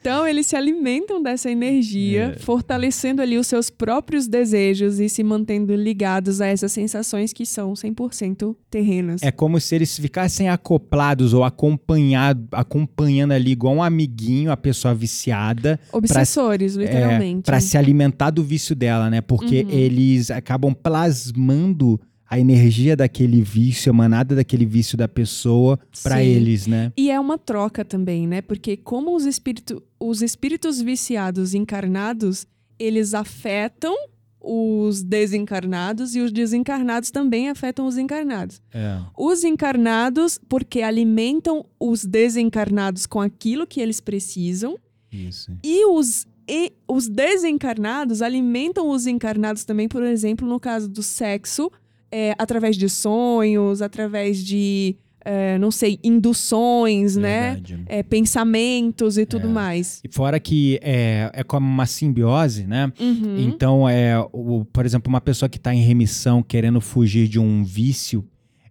[0.00, 2.38] Então, eles se alimentam dessa energia, É.
[2.38, 7.72] fortalecendo ali os seus próprios desejos e se mantendo ligados a essas sensações que são
[7.74, 9.22] 100% terrenas.
[9.22, 14.94] É como se eles ficassem acoplados ou acompanhado, acompanhando ali igual um amiguinho, a pessoa
[14.94, 17.42] viciada, Obsessores, literalmente.
[17.46, 19.20] para se alimentar do vício dela, né?
[19.20, 19.70] Porque Uhum.
[19.70, 22.00] eles acabam plasmando
[22.34, 26.92] a energia daquele vício, emanada daquele vício da pessoa para eles, né?
[26.96, 28.42] E é uma troca também, né?
[28.42, 32.44] Porque como os, espírito, os espíritos viciados encarnados,
[32.76, 33.94] eles afetam
[34.40, 38.60] os desencarnados e os desencarnados também afetam os encarnados.
[38.72, 38.98] É.
[39.16, 44.76] Os encarnados, porque alimentam os desencarnados com aquilo que eles precisam,
[45.12, 45.52] Isso.
[45.62, 51.70] e os, e os desencarnados alimentam os encarnados também, por exemplo, no caso do sexo,
[52.16, 57.54] é, através de sonhos, através de, é, não sei, induções, né?
[57.54, 57.78] Verdade.
[57.86, 59.50] É, pensamentos e tudo É.
[59.50, 60.00] mais.
[60.04, 62.92] E fora que é, é como uma simbiose, né?
[63.00, 63.36] Uhum.
[63.38, 67.64] Então, é, o, por exemplo, uma pessoa que está em remissão, querendo fugir de um
[67.64, 68.24] vício,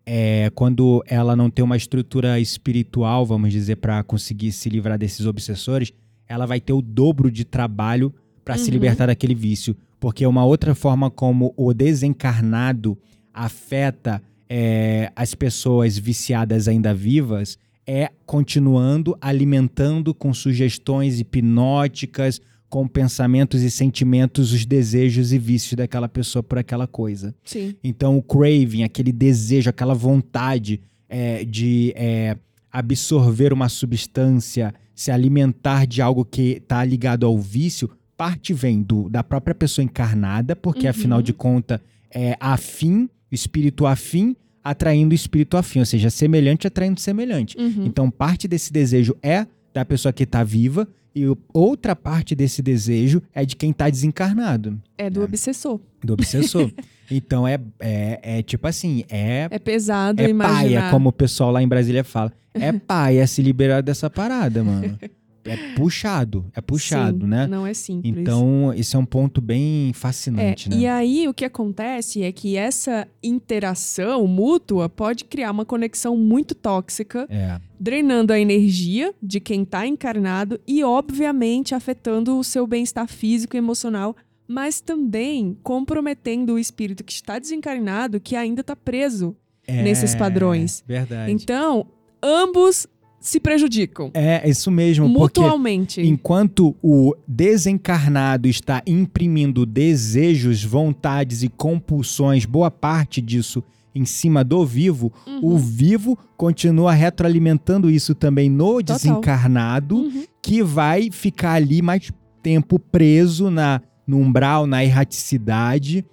[0.06, 5.26] é, quando ela não tem uma estrutura espiritual, vamos dizer, para conseguir se livrar desses
[5.26, 5.92] obsessores,
[6.28, 8.14] ela vai ter o dobro de trabalho
[8.46, 8.74] para se Uhum.
[8.74, 9.76] libertar daquele vício.
[10.00, 12.98] Porque uma outra forma como o desencarnado
[13.34, 23.62] afeta é, as pessoas viciadas ainda vivas é continuando alimentando com sugestões hipnóticas, com pensamentos
[23.62, 27.36] e sentimentos os desejos e vícios daquela pessoa por aquela coisa.
[27.44, 27.76] Sim.
[27.84, 32.38] Então, o craving, aquele desejo, aquela vontade é, de é,
[32.72, 39.10] absorver uma substância, se alimentar de algo que está ligado ao vício, parte vem do,
[39.10, 40.90] da própria pessoa encarnada, porque Uhum.
[40.90, 47.58] afinal de contas é afim, espírito afim, atraindo espírito afim, ou seja, semelhante atraindo semelhante.
[47.58, 47.86] Uhum.
[47.86, 53.22] Então, parte desse desejo é da pessoa que está viva e outra parte desse desejo
[53.34, 55.26] é de quem está desencarnado, É do É.
[55.26, 55.80] obsessor.
[56.04, 56.72] do obsessor.
[57.12, 60.82] então, é, é, é tipo assim, é, É pesado é imaginar.
[60.82, 62.32] paia, como o pessoal lá em Brasília fala.
[62.54, 64.98] É paia se liberar dessa parada, mano.
[65.46, 67.48] É puxado, é puxado, Sim, né?
[67.48, 68.16] Não é simples.
[68.18, 70.76] Então, esse é um ponto bem É, fascinante, né?
[70.78, 76.56] E aí o que acontece é que essa interação mútua pode criar uma conexão muito
[76.56, 83.08] tóxica, É, drenando a energia de quem está encarnado e, obviamente, afetando o seu bem-estar
[83.08, 84.16] físico e emocional,
[84.48, 89.36] mas também comprometendo o espírito que está desencarnado, que ainda está preso.
[89.66, 90.84] é, Nesses padrões.
[90.86, 91.32] Verdade.
[91.32, 91.88] Então,
[92.22, 92.86] ambos
[93.26, 96.02] se prejudicam É, isso mesmo, mutualmente.
[96.02, 103.64] enquanto o desencarnado está imprimindo desejos, vontades e compulsões, boa parte disso
[103.96, 105.40] em cima do vivo, Uhum.
[105.54, 108.98] o vivo continua retroalimentando isso também no Total.
[108.98, 110.24] desencarnado, Uhum.
[110.42, 116.04] que vai ficar ali mais tempo preso na, no umbral, na erraticidade.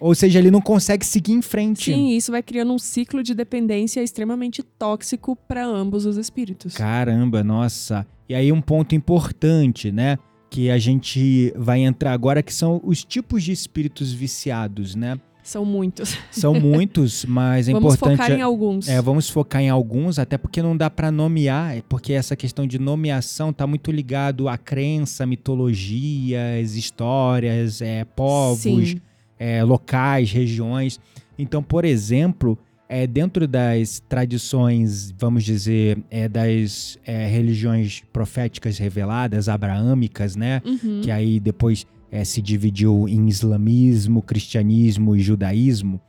[0.00, 1.92] Ou seja, ele não consegue seguir em frente.
[1.92, 6.74] Sim, isso vai criando um ciclo de dependência extremamente tóxico para ambos os espíritos.
[6.74, 8.06] Caramba, nossa.
[8.28, 10.18] E aí um ponto importante, né?
[10.50, 15.18] Que a gente vai entrar agora, que são os tipos de espíritos viciados, né?
[15.42, 16.16] São muitos.
[16.30, 18.18] São muitos, mas é Vamos importante.
[18.18, 18.86] focar em alguns.
[18.86, 22.66] É, vamos focar em alguns, até porque não dá pra nomear, é porque essa questão
[22.66, 29.00] de nomeação tá muito ligado à crença, mitologias, histórias, é, povos, Sim.
[29.38, 31.00] É, locais, regiões.
[31.38, 39.48] Então, por exemplo, é, dentro das tradições, vamos dizer, é, das é, religiões proféticas reveladas,
[39.48, 40.62] abraâmicas, né?
[40.64, 41.00] Uhum.
[41.02, 46.00] que aí depois eh, se dividiu em islamismo, cristianismo e judaísmo,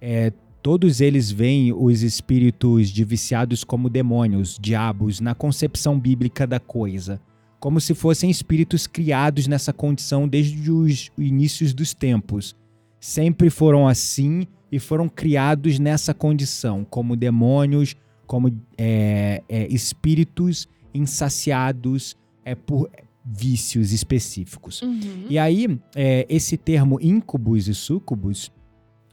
[0.00, 6.58] eh, todos eles veem os espíritos de viciados como demônios, diabos, na concepção bíblica da
[6.58, 7.20] coisa.
[7.60, 12.56] Como se fossem espíritos criados nessa condição desde os inícios dos tempos.
[13.06, 17.94] Sempre foram assim e foram criados nessa condição, como demônios,
[18.26, 22.90] como eh, eh, espíritos insaciados eh, por
[23.24, 24.82] vícios específicos.
[24.82, 25.26] Uhum.
[25.30, 28.50] E aí, é, esse termo incubus e sucubus,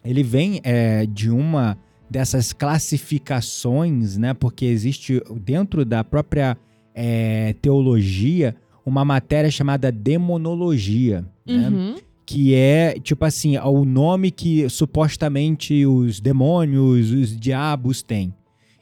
[0.03, 1.77] ele vem é, de uma
[2.09, 4.33] dessas classificações, né?
[4.33, 6.57] Porque existe dentro da própria
[6.95, 11.69] é, teologia uma matéria chamada demonologia, né?
[11.69, 11.95] Uhum.
[12.25, 18.33] Que é tipo assim, o nome que supostamente os demônios, os diabos têm.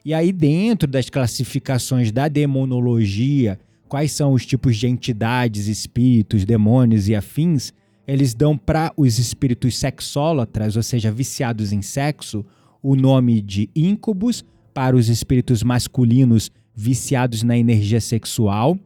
[0.04, 7.08] E aí dentro das classificações da demonologia, quais são os tipos de entidades, espíritos, demônios
[7.08, 7.74] e afins,
[8.08, 12.46] eles dão para os espíritos sexólatras, ou seja, viciados em sexo,
[12.82, 18.78] o nome de íncubos, para os espíritos masculinos viciados na energia sexual,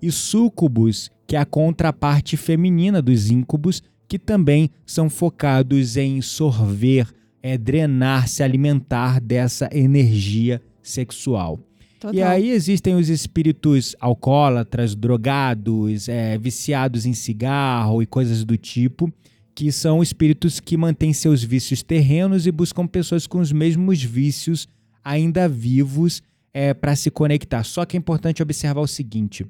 [0.00, 7.12] e súcubos, que é a contraparte feminina dos íncubos, que também são focados em sorver,
[7.42, 11.60] é, drenar, se alimentar dessa energia sexual.
[11.98, 12.14] Total.
[12.14, 19.12] E aí existem os espíritos alcoólatras, drogados, é, viciados em cigarro e coisas do tipo,
[19.54, 24.68] que são espíritos que mantêm seus vícios terrenos e buscam pessoas com os mesmos vícios
[25.02, 27.64] ainda vivos é, para se conectar.
[27.64, 29.46] Só que é importante observar o seguinte: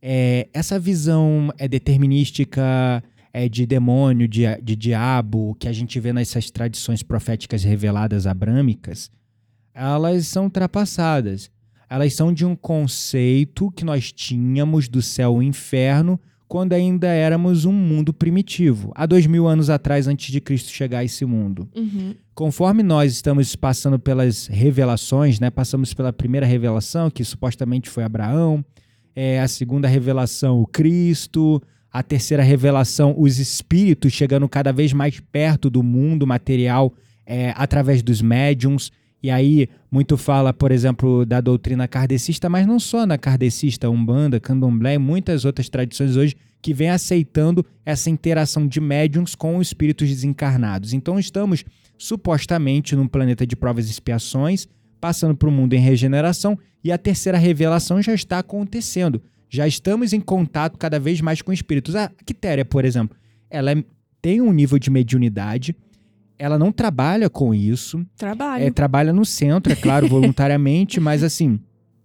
[0.00, 6.12] é, essa visão é determinística é, de demônio, de, de diabo, que a gente vê
[6.12, 9.10] nessas tradições proféticas reveladas abrâmicas,
[9.74, 11.50] elas são ultrapassadas.
[11.88, 16.18] Elas são de um conceito que nós tínhamos do céu e inferno
[16.52, 20.98] quando ainda éramos um mundo primitivo, há dois mil anos atrás, antes de Cristo chegar
[20.98, 21.66] a esse mundo.
[21.74, 22.14] Uhum.
[22.34, 25.48] Conforme nós estamos passando pelas revelações, né?
[25.48, 28.62] Passamos pela primeira revelação, que supostamente foi Abraão,
[29.16, 31.58] é, a segunda revelação, o Cristo,
[31.92, 36.94] a terceira revelação, os espíritos chegando cada vez mais perto do mundo material
[37.26, 38.90] é, através dos médiums.
[39.22, 44.40] E aí, muito fala, por exemplo, da doutrina kardecista, mas não só na kardecista, Umbanda,
[44.40, 50.08] Candomblé e muitas outras tradições hoje que vem aceitando essa interação de médiums com espíritos
[50.08, 50.92] desencarnados.
[50.92, 51.64] Então, estamos
[51.98, 54.66] supostamente num planeta de provas e expiações,
[55.00, 59.20] passando para o mundo em regeneração, e a terceira revelação já está acontecendo.
[59.54, 61.94] Já estamos em contato cada vez mais com espíritos.
[61.94, 63.14] A Quitéria, por exemplo,
[63.50, 63.84] ela é-
[64.22, 65.76] tem um nível de mediunidade,
[66.38, 68.64] ela não trabalha com isso, Trabalho.
[68.64, 71.60] é, trabalha no centro, é claro, voluntariamente, mas assim,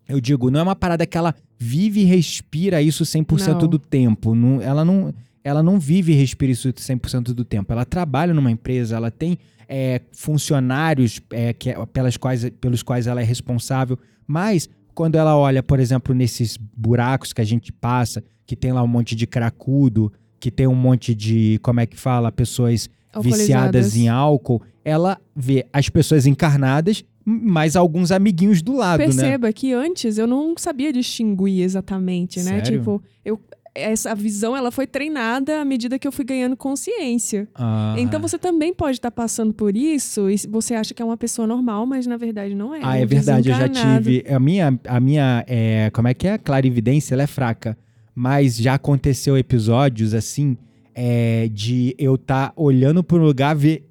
[0.09, 3.67] eu digo, não é uma parada que ela vive e respira isso 100% Não.
[3.69, 4.35] do tempo.
[4.35, 5.13] Não, ela não.
[5.41, 7.71] ela não vive e respira isso 100% do tempo.
[7.71, 9.37] Ela trabalha numa empresa, ela tem
[9.69, 15.37] é, funcionários é, que, é, pelas quais, pelos quais ela é responsável, mas quando ela
[15.37, 19.27] olha, por exemplo, nesses buracos que a gente passa, que tem lá um monte de
[19.27, 22.89] cracudo, que tem um monte de, como é que fala, pessoas
[23.21, 29.29] viciadas em álcool, ela vê as pessoas encarnadas, mais alguns amiguinhos do lado, Perceba né?
[29.37, 32.63] Perceba que antes eu não sabia distinguir exatamente, né?
[32.63, 32.79] Sério?
[32.79, 33.39] Tipo, eu
[33.77, 37.47] essa visão ela foi treinada à medida que eu fui ganhando consciência.
[37.55, 37.95] Ah.
[37.97, 41.17] Então você também pode estar tá passando por isso e você acha que é uma
[41.17, 42.79] pessoa normal, mas na verdade não é.
[42.83, 44.25] Ah, é é verdade, eu já tive.
[44.27, 46.37] A minha, a minha é, como é que é?
[46.37, 47.77] Clarividência, ela é fraca.
[48.13, 50.57] Mas já aconteceu episódios assim,
[50.95, 53.87] é, de eu estar tá olhando para um lugar, ver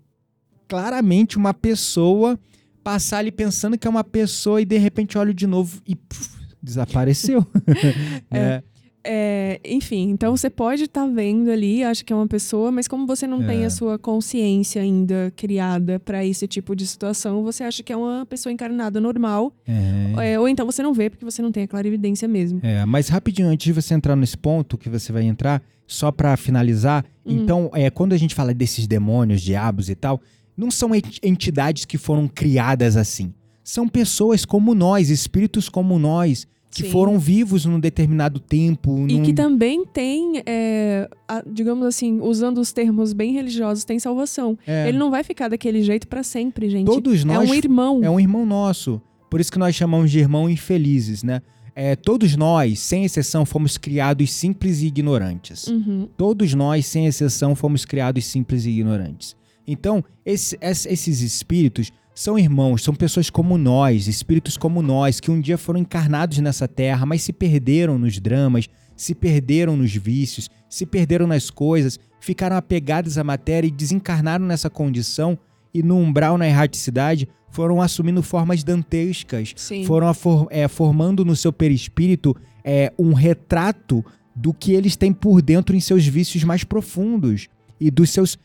[0.66, 2.38] claramente uma pessoa
[2.82, 6.30] passar ali pensando que é uma pessoa e de repente olho de novo e puf,
[6.62, 7.46] desapareceu.
[8.30, 8.38] é.
[8.38, 8.62] é.
[9.08, 12.88] É, enfim, então você pode estar tá vendo ali, acha que é uma pessoa, mas
[12.88, 13.46] como você não é.
[13.46, 17.96] tem a sua consciência ainda criada para esse tipo de situação, você acha que é
[17.96, 19.52] uma pessoa encarnada normal.
[19.66, 20.32] É.
[20.32, 22.58] é ou então você não vê porque você não tem a clarividência mesmo.
[22.64, 26.36] É, mas rapidinho, antes de você entrar nesse ponto que você vai entrar, só para
[26.36, 27.32] finalizar, uhum.
[27.32, 30.20] então, é, quando a gente fala desses demônios, diabos e tal,
[30.56, 30.90] não são
[31.22, 33.32] entidades que foram criadas assim.
[33.62, 36.90] São pessoas como nós, espíritos como nós que Sim.
[36.90, 38.98] foram vivos num determinado tempo.
[38.98, 39.08] Num...
[39.08, 44.58] E que também tem, é, a, digamos assim, usando os termos bem religiosos, tem salvação.
[44.66, 44.86] É.
[44.86, 46.84] Ele não vai ficar daquele jeito para sempre, gente.
[46.84, 47.48] Todos nós.
[47.48, 48.04] É um irmão.
[48.04, 49.00] É um irmão nosso.
[49.30, 51.40] Por isso que nós chamamos de irmão infelizes, né?
[51.74, 55.66] É, todos nós, sem exceção, fomos criados simples e ignorantes.
[55.66, 56.08] Uhum.
[56.14, 59.34] Todos nós, sem exceção, fomos criados simples e ignorantes.
[59.66, 65.38] Então, esse, esses espíritos são irmãos, são pessoas como nós, espíritos como nós, que um
[65.38, 70.86] dia foram encarnados nessa terra, mas se perderam nos dramas, se perderam nos vícios, se
[70.86, 75.38] perderam nas coisas, ficaram apegados à matéria e desencarnaram nessa condição
[75.74, 79.84] e no umbral na erraticidade foram assumindo formas dantescas, Sim.
[79.84, 84.02] foram for, é, formando no seu perispírito é, um retrato
[84.34, 87.48] do que eles têm por dentro em seus vícios mais profundos
[87.78, 88.38] e dos seus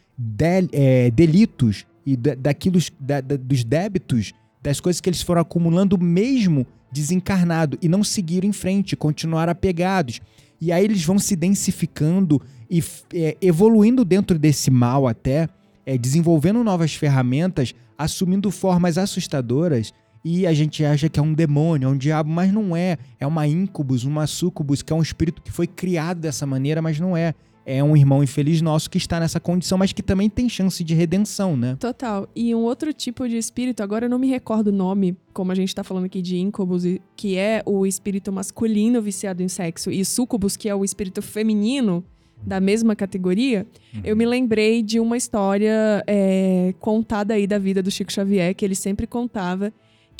[0.73, 5.97] é, delitos e da, daquilo, da, da, dos débitos, das coisas que eles foram acumulando
[5.97, 10.19] mesmo desencarnado e não seguiram em frente, continuaram apegados.
[10.59, 12.83] E aí eles vão se densificando e
[13.13, 15.49] é, evoluindo dentro desse mal até,
[15.85, 21.87] é, desenvolvendo novas ferramentas, assumindo formas assustadoras e a gente acha que é um demônio,
[21.87, 22.97] é um diabo, mas não é.
[23.19, 26.99] É uma incubus, uma sucubus, que é um espírito que foi criado dessa maneira, mas
[26.99, 27.33] não é
[27.65, 30.93] é um irmão infeliz nosso que está nessa condição, mas que também tem chance de
[30.93, 31.75] redenção, né?
[31.79, 32.27] Total.
[32.35, 35.55] E um outro tipo de espírito, agora eu não me recordo o nome, como a
[35.55, 36.83] gente está falando aqui de íncubus,
[37.15, 42.03] que é o espírito masculino viciado em sexo, e sucubus, que é o espírito feminino
[42.43, 44.01] da mesma categoria, uhum.
[44.03, 48.65] eu me lembrei de uma história é, contada aí da vida do Chico Xavier, que
[48.65, 49.71] ele sempre contava,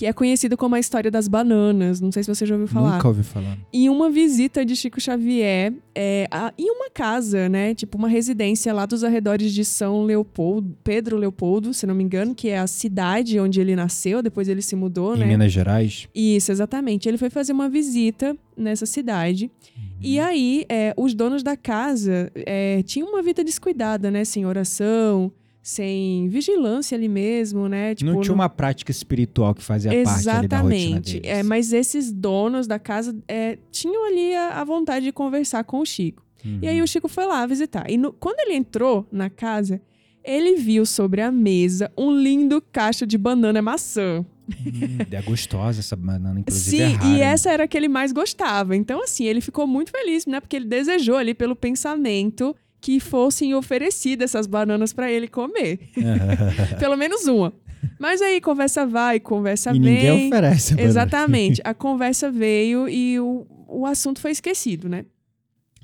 [0.02, 2.02] que é conhecido como a história das bananas.
[2.02, 2.96] Não sei se você já ouviu falar.
[2.96, 3.56] Nunca ouvi falar.
[3.72, 7.76] Em uma visita de Chico Xavier é, a, em uma casa, né?
[7.76, 12.34] Tipo uma residência lá dos arredores de São Leopoldo, Pedro Leopoldo, se não me engano,
[12.34, 15.26] que é a cidade onde ele nasceu, depois ele se mudou, em né?
[15.26, 16.08] Em Minas Gerais?
[16.16, 17.08] Isso, exatamente.
[17.08, 19.52] Ele foi fazer uma visita nessa cidade.
[19.78, 19.84] Uhum.
[20.02, 24.26] E aí, é, os donos da casa é, tinham uma vida descuidada, né?
[24.26, 25.32] Sem oração,
[25.62, 27.94] sem vigilância ali mesmo, né?
[27.94, 30.26] Tipo, não tinha uma prática espiritual que fazia Exatamente.
[30.26, 31.22] parte ali da rotina deles.
[31.24, 35.80] É, mas esses donos da casa é, tinham ali a, a, vontade de conversar com
[35.80, 36.24] o Chico.
[36.44, 36.60] Uhum.
[36.62, 36.84] E aí uhum.
[36.84, 37.90] o Chico foi lá visitar.
[37.90, 39.80] E no, quando ele entrou na casa,
[40.24, 44.26] ele viu sobre a mesa um lindo cacho de banana maçã.
[44.50, 46.78] Hum, é gostosa essa banana, inclusive.
[46.78, 48.76] Sim, é rara, e essa era a que ele mais gostava.
[48.76, 50.40] Então, assim, ele ficou muito feliz, né?
[50.40, 55.92] Porque ele desejou ali pelo pensamento que fossem oferecidas essas bananas para ele comer.
[56.80, 57.54] Pelo menos uma.
[58.00, 59.94] Mas aí conversa vai, conversa e vem.
[59.94, 60.74] Ninguém oferece.
[60.74, 61.62] A Exatamente.
[61.64, 65.06] A conversa veio e o, o assunto foi esquecido, né?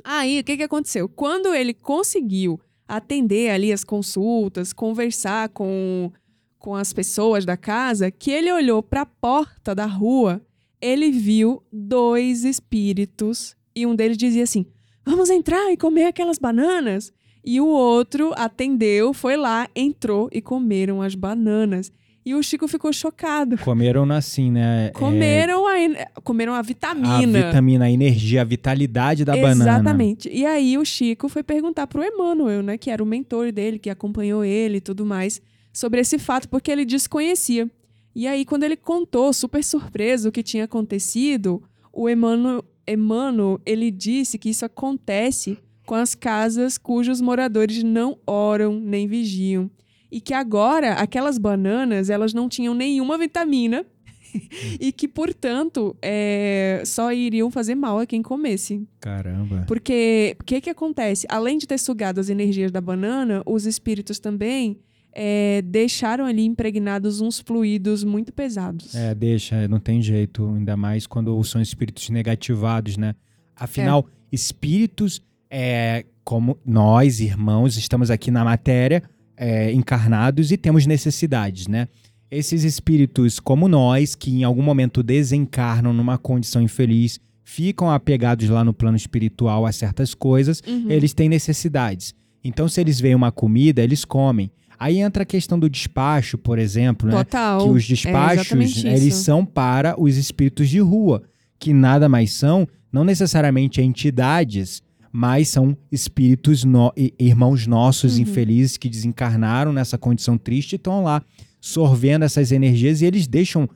[0.03, 1.07] Aí, o que, que aconteceu?
[1.07, 6.11] Quando ele conseguiu atender ali as consultas, conversar com,
[6.57, 10.41] com as pessoas da casa, que ele olhou para a porta da rua,
[10.81, 14.65] ele viu dois espíritos e um deles dizia assim:
[15.07, 17.11] vamos entrar e comer aquelas bananas.
[17.43, 21.91] E o outro atendeu, foi lá, entrou e comeram as bananas.
[22.25, 23.57] E o Chico ficou chocado.
[23.59, 24.91] Comeram assim, né?
[24.93, 25.85] Comeram, é...
[26.13, 27.39] a, comeram a vitamina.
[27.39, 29.59] A vitamina, a energia, a vitalidade da Exatamente.
[29.59, 29.79] banana.
[29.79, 30.29] Exatamente.
[30.29, 32.77] E aí o Chico foi perguntar pro Emmanuel, né?
[32.77, 35.41] Que era o mentor dele, que acompanhou ele e tudo mais,
[35.71, 37.71] sobre esse fato, porque ele desconhecia.
[38.13, 43.91] E aí, quando ele contou, super surpreso, o que tinha acontecido, o Emmanuel, Emmanuel, ele
[43.91, 49.69] disse que isso acontece com as casas cujos moradores não oram nem vigiam.
[50.11, 53.85] E que agora aquelas bananas elas não tinham nenhuma vitamina
[54.79, 58.87] e que, portanto, é, só iriam fazer mal a quem comesse.
[58.99, 59.65] Caramba.
[59.67, 61.25] Porque o que, que acontece?
[61.29, 64.79] Além de ter sugado as energias da banana, os espíritos também
[65.13, 68.93] é, deixaram ali impregnados uns fluidos muito pesados.
[68.93, 73.15] É, deixa, não tem jeito, ainda mais quando são espíritos negativados, né?
[73.55, 74.35] Afinal, é.
[74.35, 79.01] espíritos, é, como nós, irmãos, estamos aqui na matéria,
[79.35, 81.87] é, encarnados e temos necessidades, né?
[82.29, 88.63] Esses espíritos, como nós, que em algum momento desencarnam numa condição infeliz, ficam apegados lá
[88.63, 90.91] no plano espiritual a certas coisas, uhum.
[90.91, 92.13] eles têm necessidades.
[92.43, 94.51] Então, se eles veem uma comida, eles comem.
[94.79, 97.17] Aí entra a questão do despacho, por exemplo, né?
[97.17, 97.63] Total.
[97.63, 101.23] Que os é despachos, é eles são para os espíritos de rua,
[101.59, 108.21] que nada mais são, não necessariamente entidades, mas são espíritos, no, irmãos nossos uhum.
[108.21, 111.23] infelizes que desencarnaram nessa condição triste e estão lá
[111.59, 113.67] sorvendo essas energias e eles deixam.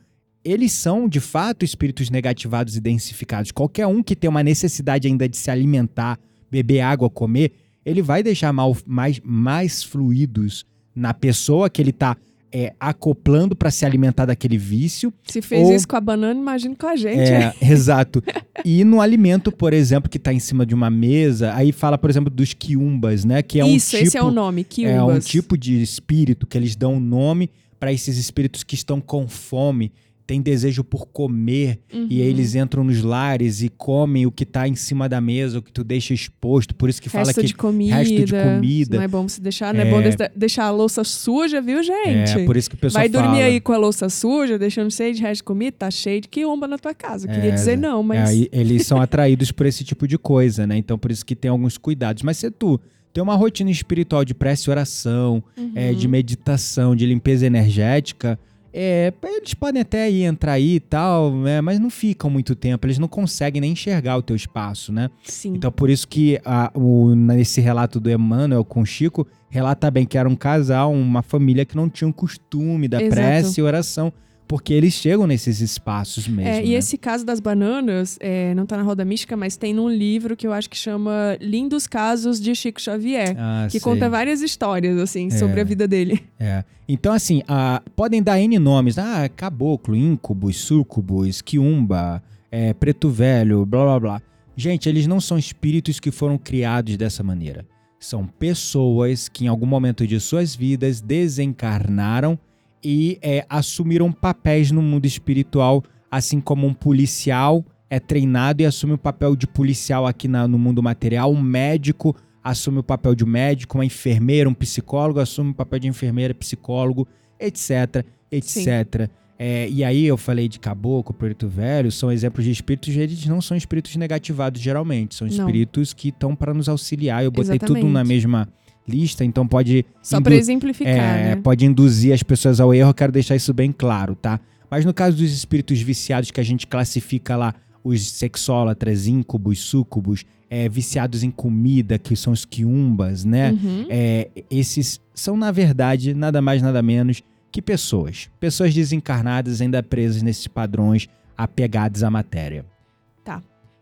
[0.44, 3.52] Eles são, de fato, espíritos negativados e densificados.
[3.52, 6.18] Qualquer um que tem uma necessidade ainda de se alimentar,
[6.50, 7.52] beber água, comer,
[7.86, 10.64] ele vai deixar mal, mais, mais fluidos
[10.94, 12.16] na pessoa que ele está
[12.52, 15.12] é, acoplando para se alimentar daquele vício.
[15.26, 15.74] Se fez ou...
[15.74, 17.32] isso com a banana, imagina com a gente.
[17.32, 18.22] É, exato.
[18.64, 22.10] E no alimento, por exemplo, que está em cima de uma mesa, aí fala, por
[22.10, 23.42] exemplo, dos quiumbas, né?
[23.42, 24.96] Que é isso, um tipo, esse é o nome, quiumbas.
[24.96, 29.00] É um tipo de espírito que eles dão um nome para esses espíritos que estão
[29.00, 29.90] com fome,
[30.32, 32.06] têm desejo por comer, uhum.
[32.08, 35.58] e aí eles entram nos lares e comem o que está em cima da mesa,
[35.58, 36.74] o que tu deixa exposto.
[36.74, 38.96] Por isso que resto fala que de comida, resto de comida.
[38.96, 40.00] Não é bom se deixar, não é, é bom
[40.34, 42.38] deixar a louça suja, viu, gente?
[42.38, 43.44] É, por isso que o pessoal Vai dormir fala.
[43.44, 46.66] aí com a louça suja, deixando cheio de resto de comida, tá cheio de quiumba
[46.66, 47.28] na tua casa.
[47.28, 48.30] Eu queria é, dizer não, mas.
[48.30, 50.78] É, eles são atraídos por esse tipo de coisa, né?
[50.78, 52.22] Então por isso que tem alguns cuidados.
[52.22, 52.80] Mas se tu
[53.12, 55.72] ter uma rotina espiritual de prece e oração, uhum.
[55.74, 58.38] é, de meditação, de limpeza energética,
[58.72, 62.86] é, eles podem até ir entrar aí e tal, né, mas não ficam muito tempo,
[62.86, 65.10] eles não conseguem nem enxergar o teu espaço, né?
[65.24, 65.54] Sim.
[65.54, 70.06] Então por isso que a, o, nesse relato do Emmanuel com o Chico, relata bem
[70.06, 73.14] que era um casal, uma família que não tinha um costume da Exato.
[73.14, 74.12] prece e oração
[74.52, 76.46] porque eles chegam nesses espaços mesmo.
[76.46, 76.74] É, e né?
[76.74, 80.46] esse caso das bananas, é, não tá na Roda Mística, mas tem num livro que
[80.46, 83.80] eu acho que chama Lindos Casos de Chico Xavier, ah, que sei.
[83.80, 85.30] conta várias histórias, assim, é.
[85.30, 86.22] sobre a vida dele.
[86.38, 86.64] É.
[86.86, 88.98] Então, assim, a, podem dar N nomes.
[88.98, 94.22] Ah, caboclo, íncubos, súcubos, quiumba, é, preto velho, blá blá blá.
[94.54, 97.64] Gente, eles não são espíritos que foram criados dessa maneira.
[97.98, 102.38] São pessoas que em algum momento de suas vidas desencarnaram
[102.82, 108.94] e é, assumiram papéis no mundo espiritual, assim como um policial é treinado e assume
[108.94, 113.24] o papel de policial aqui na, no mundo material, um médico assume o papel de
[113.24, 117.06] médico, uma enfermeira, um psicólogo assume o papel de enfermeira, psicólogo,
[117.38, 119.10] etc, etc.
[119.38, 123.40] É, e aí eu falei de caboclo, preto velho, são exemplos de espíritos, eles não
[123.40, 125.96] são espíritos negativados geralmente, são espíritos não.
[125.96, 127.24] que estão para nos auxiliar.
[127.24, 127.82] Eu botei Exatamente.
[127.82, 128.48] tudo na mesma
[128.88, 129.84] lista, então pode.
[130.02, 130.92] Só para exemplificar.
[130.92, 131.36] É, né?
[131.36, 134.40] Pode induzir as pessoas ao erro, eu quero deixar isso bem claro, tá?
[134.70, 137.54] Mas no caso dos espíritos viciados que a gente classifica lá,
[137.84, 143.52] os sexólatras, íncubos, súcubos, é, viciados em comida, que são os quiumbas, né?
[143.52, 143.86] Uhum.
[143.88, 148.30] É, esses são, na verdade, nada mais, nada menos que pessoas.
[148.40, 152.64] Pessoas desencarnadas ainda presas nesses padrões apegados à matéria.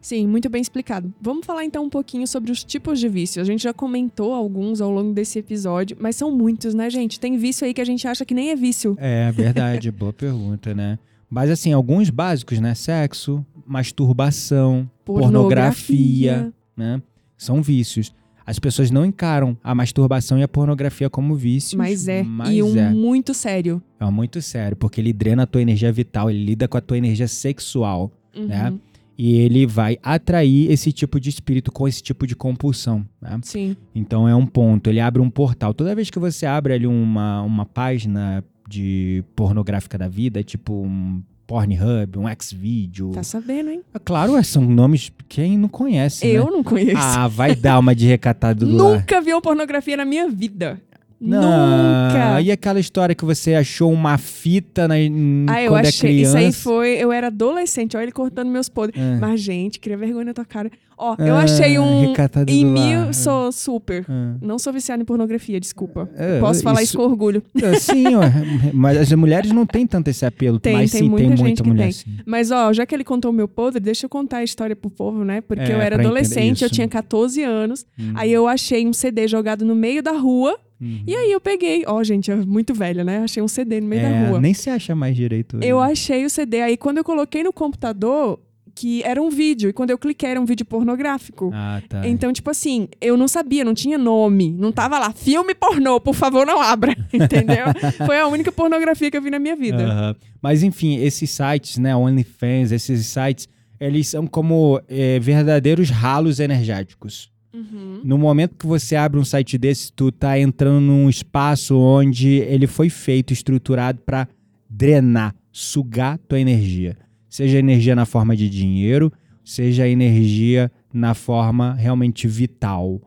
[0.00, 1.12] Sim, muito bem explicado.
[1.20, 3.40] Vamos falar então um pouquinho sobre os tipos de vício.
[3.40, 7.20] A gente já comentou alguns ao longo desse episódio, mas são muitos, né, gente?
[7.20, 8.96] Tem vício aí que a gente acha que nem é vício.
[8.98, 9.90] É, verdade.
[9.92, 10.98] Boa pergunta, né?
[11.28, 12.74] Mas assim, alguns básicos, né?
[12.74, 17.02] Sexo, masturbação, pornografia, pornografia né?
[17.36, 18.12] São vícios.
[18.44, 21.74] As pessoas não encaram a masturbação e a pornografia como vícios.
[21.74, 22.22] Mas é.
[22.22, 22.90] Mas e um é.
[22.90, 23.80] muito sério.
[24.00, 26.80] É um muito sério, porque ele drena a tua energia vital, ele lida com a
[26.80, 28.40] tua energia sexual, né?
[28.40, 28.48] uhum.
[28.48, 28.78] né?
[29.22, 33.04] E ele vai atrair esse tipo de espírito com esse tipo de compulsão.
[33.20, 33.38] Né?
[33.42, 33.76] Sim.
[33.94, 35.74] Então é um ponto, ele abre um portal.
[35.74, 41.22] Toda vez que você abre ali uma, uma página de pornográfica da vida, tipo um
[41.46, 43.10] Pornhub, um Xvideo.
[43.10, 43.82] Tá sabendo, hein?
[43.92, 46.26] É claro, são nomes que quem não conhece.
[46.26, 46.50] Eu né?
[46.52, 46.96] não conheço.
[46.96, 50.80] Ah, vai dar uma de recatado do Nunca vi uma pornografia na minha vida.
[51.20, 52.40] Nunca!
[52.40, 56.28] E aquela história que você achou uma fita na, ah, eu quando achei, é criança?
[56.40, 56.88] Isso aí foi.
[56.96, 59.00] Eu era adolescente, olha ele cortando meus podres.
[59.00, 59.18] Ah.
[59.20, 60.70] Mas, gente, queria vergonha na tua cara.
[60.96, 62.12] Ó, eu Ah, achei um.
[62.46, 64.04] Em mil, sou super.
[64.08, 64.34] Ah.
[64.42, 66.08] Não sou viciada em pornografia, desculpa.
[66.14, 67.42] É, Posso falar isso isso- com orgulho.
[67.80, 68.32] Sim, ué,
[68.74, 71.44] mas as mulheres não têm tanto esse apelo, Tem, mas tem sim, muita tem gente
[71.46, 71.92] muita que mulher tem.
[71.92, 72.10] sim.
[72.26, 74.90] Mas, ó, já que ele contou o meu podre, deixa eu contar a história pro
[74.90, 75.40] povo, né?
[75.40, 77.86] Porque É, eu era adolescente, eu tinha 14 anos.
[77.98, 78.12] Hum.
[78.14, 80.58] Aí eu achei um CD jogado no meio da rua.
[80.80, 81.02] Uhum.
[81.06, 81.84] E aí eu peguei.
[81.86, 83.18] Ó, gente, é muito velha, né?
[83.18, 84.40] Achei um CD no meio É, da rua.
[84.40, 85.56] Nem se acha mais direito.
[85.58, 85.66] hoje.
[85.68, 86.60] Eu achei o CD.
[86.62, 88.40] Aí quando eu coloquei no computador,
[88.74, 89.68] que era um vídeo.
[89.68, 91.50] E quando eu cliquei, era um vídeo pornográfico.
[91.52, 92.06] Ah, tá.
[92.08, 94.50] Então, tipo assim, eu não sabia, não tinha nome.
[94.52, 96.96] Não tava lá, filme pornô, por favor, não abra.
[97.12, 97.66] Entendeu?
[98.06, 99.84] Foi a única pornografia que eu vi na minha vida.
[99.84, 100.16] Aham.
[100.40, 103.46] Mas enfim, esses sites, né, OnlyFans, esses sites,
[103.78, 107.30] eles são como é, verdadeiros ralos energéticos.
[107.52, 108.00] Uhum.
[108.04, 112.66] No momento que você abre um site desse, tu tá entrando num espaço onde ele
[112.66, 114.28] foi feito, estruturado para
[114.68, 116.96] drenar, sugar tua energia.
[117.28, 119.12] Seja energia na forma de dinheiro,
[119.44, 123.00] seja energia na forma realmente vital.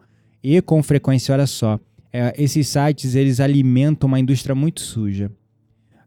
[0.44, 1.80] E com frequência, olha só,
[2.12, 5.32] é, esses sites eles alimentam uma indústria muito suja.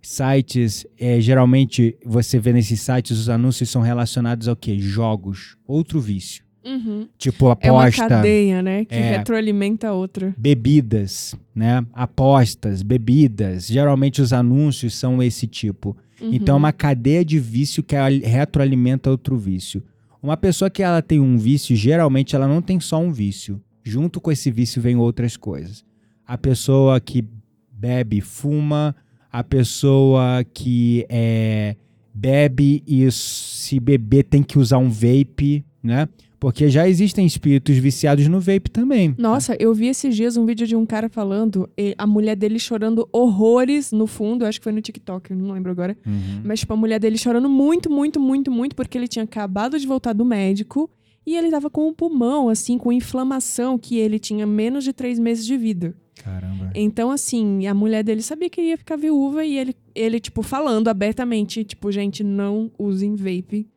[0.00, 4.78] Sites, é, geralmente você vê nesses sites os anúncios são relacionados ao quê?
[4.78, 6.45] Jogos, outro vício.
[6.66, 7.06] Uhum.
[7.16, 8.84] Tipo É uma aposta, cadeia, né?
[8.84, 9.18] Que É.
[9.18, 10.34] retroalimenta a outra.
[10.36, 11.86] bebidas, né?
[11.92, 13.66] Apostas, bebidas.
[13.68, 15.96] Geralmente os anúncios são esse tipo.
[16.20, 16.32] Uhum.
[16.34, 19.82] Então é uma cadeia de vício que ali- retroalimenta outro vício.
[20.22, 23.60] Uma pessoa que ela tem um vício, geralmente ela não tem só um vício.
[23.84, 25.84] Junto com esse vício vem outras coisas.
[26.26, 27.24] A pessoa que
[27.70, 28.96] bebe, fuma,
[29.30, 31.76] a pessoa que é,
[32.12, 36.08] bebe e se beber tem que usar um vape, né?
[36.38, 39.14] Porque já existem espíritos viciados no vape também.
[39.16, 42.58] Nossa, eu vi esses dias um vídeo de um cara falando, e a mulher dele
[42.58, 45.96] chorando horrores no fundo, acho que foi no TikTok, não lembro agora.
[46.06, 46.42] Uhum.
[46.44, 49.86] Mas, tipo, a mulher dele chorando muito, muito, muito, muito, porque ele tinha acabado de
[49.86, 50.90] voltar do médico
[51.26, 55.18] e ele tava com o pulmão, assim, com inflamação, que ele tinha menos de três
[55.18, 55.96] meses de vida.
[56.22, 56.70] Caramba.
[56.74, 60.88] Então, assim, a mulher dele sabia que ia ficar viúva e ele, ele tipo, falando
[60.88, 63.68] abertamente, tipo, gente, não usem vape.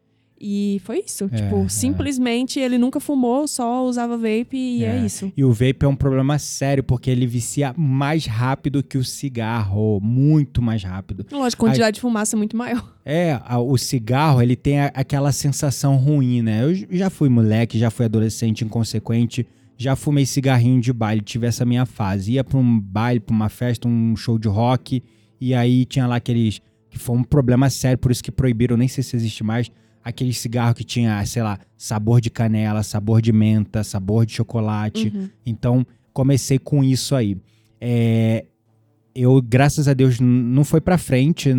[0.42, 1.26] E foi isso.
[1.32, 1.70] É, tipo, é.
[1.70, 5.06] simplesmente ele nunca fumou, só usava vape e é, É.
[5.06, 5.32] isso.
[5.36, 10.00] E o vape é um problema sério, porque ele vicia mais rápido que o cigarro,
[10.02, 11.26] muito mais rápido.
[11.32, 12.96] Lógico, a quantidade de fumaça é muito maior.
[13.06, 16.64] É, a- o cigarro, ele tem a- aquela sensação ruim, né?
[16.64, 19.46] Eu já fui moleque, já fui adolescente inconsequente,
[19.78, 22.34] já fumei cigarrinho de baile, tive essa minha fase.
[22.34, 25.02] Ia pra um baile, pra uma festa, um show de rock,
[25.40, 26.62] e aí tinha lá aqueles...
[26.90, 29.70] que foi um problema sério, por isso que proibiram, nem sei se existe mais,
[30.10, 35.12] aquele cigarro que tinha, sei lá, sabor de canela, sabor de menta, sabor de chocolate.
[35.16, 35.30] Uhum.
[35.46, 37.38] Então, comecei com isso aí.
[37.80, 38.46] É,
[39.16, 41.52] eu, graças a Deus, não foi pra frente.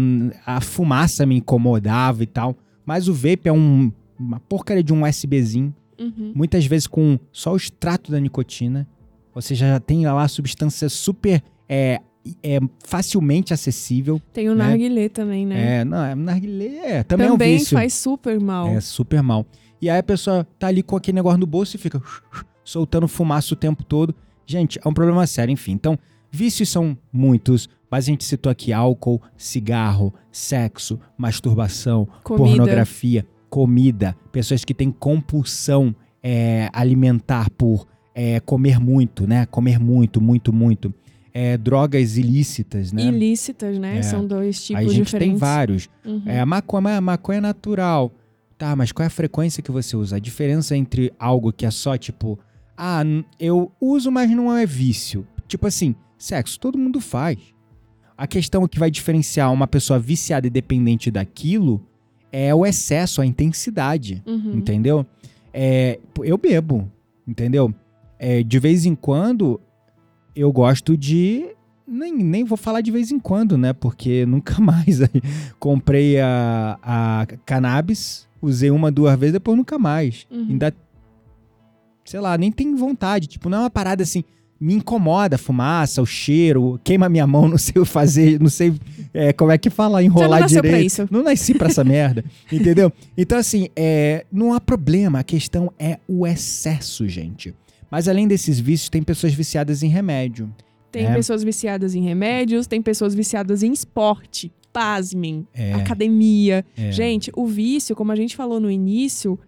[0.47, 2.57] A fumaça me incomodava e tal.
[2.85, 5.75] Mas o vape é um- uma porcaria de um USBzinho.
[5.99, 6.33] Uhum.
[6.35, 8.87] Muitas vezes com só o extrato da nicotina.
[9.35, 12.01] Ou seja, já tem lá a substância super é,
[12.43, 14.21] é, facilmente acessível.
[14.33, 14.67] Tem o né?
[14.67, 15.81] narguilé também, né?
[15.81, 17.77] É, não, é, narguilé é, também, é um também vício.
[17.77, 18.69] faz super mal.
[18.69, 19.47] É super mal.
[19.81, 22.03] E aí a pessoa tá ali com aquele negócio no bolso e fica
[22.65, 24.15] soltando fumaça o tempo todo.
[24.47, 25.73] Gente, é um problema sério, enfim.
[25.73, 25.99] Então,
[26.31, 32.57] vícios são muitos, mas a gente citou aqui álcool, cigarro, sexo, masturbação, Comida.
[32.57, 39.47] pornografia, comida, pessoas que têm compulsão é, alimentar por é, comer muito, né?
[39.47, 40.95] Comer muito, muito, muito.
[41.33, 43.05] É, drogas ilícitas, né?
[43.05, 43.99] Ilícitas, né?
[43.99, 44.03] É.
[44.03, 45.33] São dois tipos Aí a gente diferentes.
[45.33, 45.89] tem vários.
[46.05, 46.23] Uhum.
[46.27, 48.13] É, a maconha, a maconha é natural.
[48.59, 50.17] Tá, mas qual é a frequência que você usa?
[50.17, 52.39] A diferença entre algo que é só tipo,
[52.77, 53.03] ah,
[53.39, 55.27] eu uso, mas não é vício.
[55.49, 57.39] Tipo assim, sexo todo mundo faz.
[58.19, 61.81] A questão que vai diferenciar uma pessoa viciada e dependente daquilo
[62.31, 64.23] é o excesso, a intensidade.
[64.27, 64.57] Uhum.
[64.57, 65.07] Entendeu?
[65.55, 66.91] É, eu bebo,
[67.27, 67.75] entendeu?
[68.19, 69.59] É, de vez em quando
[70.35, 71.47] eu gosto de.
[71.87, 73.73] Nem, nem vou falar de vez em quando, né?
[73.73, 75.01] Porque nunca mais.
[75.59, 80.27] Comprei a, a cannabis, usei uma, duas vezes, depois nunca mais.
[80.31, 80.47] Uhum.
[80.51, 80.75] Ainda.
[82.05, 83.27] Sei lá, nem tenho vontade.
[83.27, 84.25] Tipo, não é uma parada assim.
[84.59, 88.75] Me incomoda a fumaça, o cheiro, queima minha mão, não sei o fazer, não sei
[89.15, 90.85] é, como é que fala, enrolar pra direito.
[90.85, 91.09] isso.
[91.11, 92.23] Não nasci pra essa merda,
[92.53, 92.93] entendeu?
[93.17, 97.55] Então, assim, é, não há problema, a questão é o excesso, gente.
[97.91, 100.53] Mas além desses vícios, tem pessoas viciadas em remédio.
[100.93, 101.15] Tem É.
[101.15, 104.53] pessoas viciadas em remédios, tem pessoas viciadas em esporte.
[104.73, 105.47] Pasmem.
[105.53, 106.65] É, Academia.
[106.77, 106.93] é.
[106.93, 109.39] Gente, o vício, como a gente falou no início,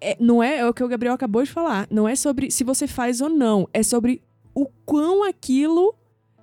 [0.00, 1.86] é- não é, é o que o Gabriel acabou de falar.
[1.90, 3.68] Não é sobre se você faz ou não.
[3.72, 4.20] É sobre
[4.54, 5.94] o quão aquilo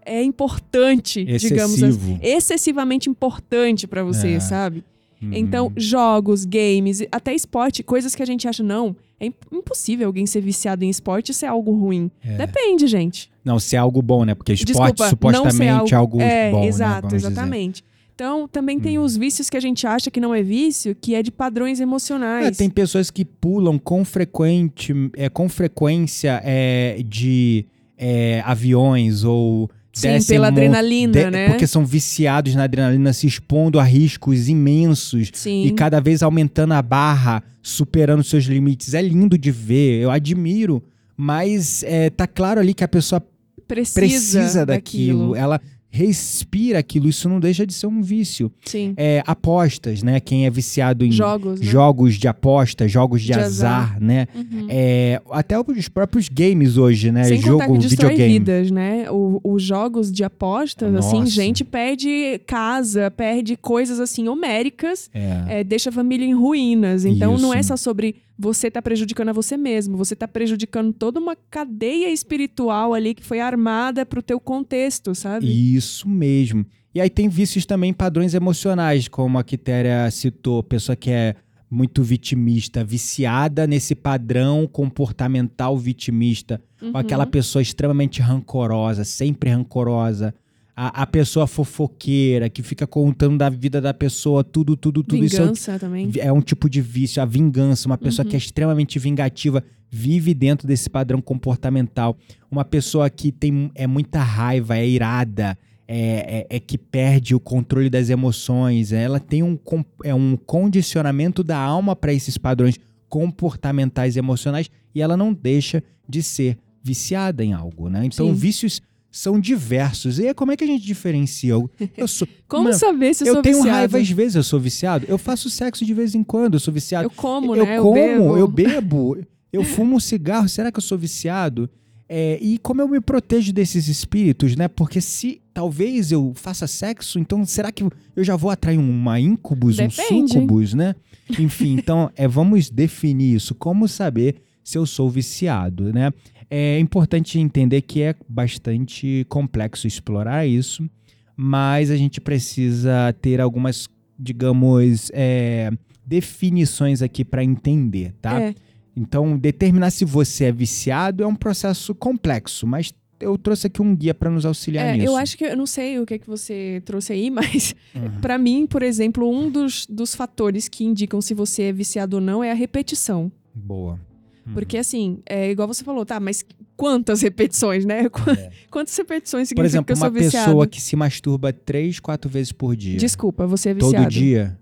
[0.05, 2.19] é importante, digamos assim, Excessivo.
[2.21, 4.39] excessivamente importante pra você, É.
[4.39, 4.83] sabe?
[5.23, 5.29] Uhum.
[5.33, 10.25] Então, jogos, games, até esporte, coisas que a gente acha, não, é im- impossível alguém
[10.25, 12.11] ser viciado em esporte e ser algo ruim.
[12.23, 12.37] É.
[12.37, 13.31] Depende, gente.
[13.43, 14.35] Não, se é algo bom, né?
[14.35, 16.67] Porque esporte Desculpa, supostamente é algo é, bom, né?
[16.67, 17.27] exato, dizer.
[17.27, 17.83] exatamente.
[18.15, 19.03] Então, também tem Hum.
[19.03, 22.45] os vícios que a gente acha que não é vício, que é de padrões emocionais.
[22.45, 27.65] É, tem pessoas que pulam com, frequente, é, com frequência é, de
[27.97, 31.49] é, aviões ou Sim, descem pela mon- adrenalina, de- né?
[31.49, 35.65] Porque são viciados na adrenalina, se expondo a riscos imensos Sim.
[35.67, 38.93] e cada vez aumentando a barra, superando seus limites.
[38.95, 40.83] É lindo de ver, eu admiro,
[41.15, 43.23] mas é, tá claro ali que a pessoa
[43.67, 45.61] precisa, precisa daquilo, ela
[45.93, 48.51] respira aquilo, isso não deixa de ser um vício.
[48.65, 48.95] Sim.
[48.97, 50.19] É, apostas, né?
[50.19, 51.65] Quem é viciado em Jogos, né?
[51.67, 54.01] jogos de aposta, jogos de, De azar, azar.
[54.01, 54.27] né?
[54.33, 54.65] Uhum.
[54.69, 57.23] É, até os próprios games hoje, né?
[57.25, 58.33] Sem Jogo, que videogame.
[58.33, 59.05] vidas, né?
[59.11, 61.29] O- Os jogos de apostas, assim, Nossa.
[61.31, 65.59] gente perde casa, perde coisas assim homéricas, É.
[65.59, 67.05] é, deixa a família em ruínas.
[67.05, 67.67] Então não é Isso.
[67.69, 72.93] só sobre você tá prejudicando a você mesmo, você tá prejudicando toda uma cadeia espiritual
[72.93, 75.45] ali que foi armada pro teu contexto, sabe?
[75.75, 76.65] Isso mesmo.
[76.95, 81.35] E aí tem vícios também padrões emocionais, como a Quitéria citou, pessoa que é
[81.69, 86.89] muito vitimista, viciada nesse padrão comportamental vitimista, Uhum.
[86.93, 90.35] ou aquela pessoa extremamente rancorosa, sempre rancorosa,
[90.75, 95.35] a, a pessoa fofoqueira, que fica contando da vida da pessoa, tudo, tudo, tudo isso
[95.37, 96.11] é um Vingança também.
[96.17, 97.87] é um tipo de vício, a vingança.
[97.87, 98.29] Uma pessoa Uhum.
[98.31, 102.17] que é extremamente vingativa vive dentro desse padrão comportamental.
[102.49, 105.55] Uma pessoa que tem é muita raiva, é irada,
[105.87, 108.91] é, é- é que perde o controle das emoções.
[108.91, 109.59] Ela tem um,
[110.03, 112.79] é um condicionamento da alma para esses padrões
[113.27, 118.05] comportamentais e emocionais e ela não deixa de ser viciada em algo, né?
[118.05, 118.33] Então, Sim.
[118.33, 118.81] vícios
[119.13, 120.17] são diversos.
[120.17, 121.51] E aí, como é que a gente diferencia?
[121.51, 123.77] Eu, eu sou, Como Mano, saber se eu, eu sou tenho viciado?
[123.77, 125.05] raiva às vezes, eu sou viciado.
[125.07, 127.05] Eu faço sexo de vez em quando, eu sou viciado.
[127.05, 127.77] Eu como, eu né?
[127.77, 128.37] como, bebo.
[128.37, 129.17] eu bebo,
[129.53, 130.49] eu fumo um cigarro.
[130.49, 131.69] Será que eu sou viciado?
[132.09, 134.67] É, e como eu me protejo desses espíritos, né?
[134.67, 139.77] Porque se talvez eu faça sexo, então será que eu já vou atrair uma incubus,
[139.77, 140.33] um Depende.
[140.33, 140.95] sucubus, né?
[141.39, 143.53] Enfim, então é, vamos definir isso.
[143.53, 146.11] Como saber se eu sou viciado, né?
[146.55, 150.87] É importante entender que é bastante complexo explorar isso,
[151.35, 153.87] mas a gente precisa ter algumas,
[154.19, 155.71] digamos, é,
[156.05, 158.39] definições aqui para entender, tá?
[158.41, 158.55] É,
[158.95, 163.95] Então, determinar se você é viciado é um processo complexo, mas eu trouxe aqui um
[163.95, 165.07] guia para nos auxiliar é, nisso.
[165.07, 168.19] eu acho que eu não sei o que que você trouxe aí, mas Uhum.
[168.21, 172.21] pra mim, por exemplo, um dos, dos fatores que indicam se você é viciado ou
[172.21, 173.31] não é a repetição.
[173.55, 173.99] Boa.
[174.45, 174.53] Uhum.
[174.53, 176.43] Porque assim, é igual você falou, tá, mas
[176.75, 178.01] quantas repetições, né?
[178.01, 178.51] É.
[178.69, 180.45] Quantas repetições Por significa exemplo, que eu uma sou viciado?
[180.47, 182.97] pessoa que se masturba três, quatro vezes por dia.
[182.97, 183.95] Desculpa, você é viciado.
[184.03, 184.59] todo dia.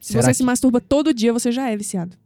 [0.00, 0.34] Se Será você que...
[0.36, 2.16] se masturba todo dia, você já é viciado.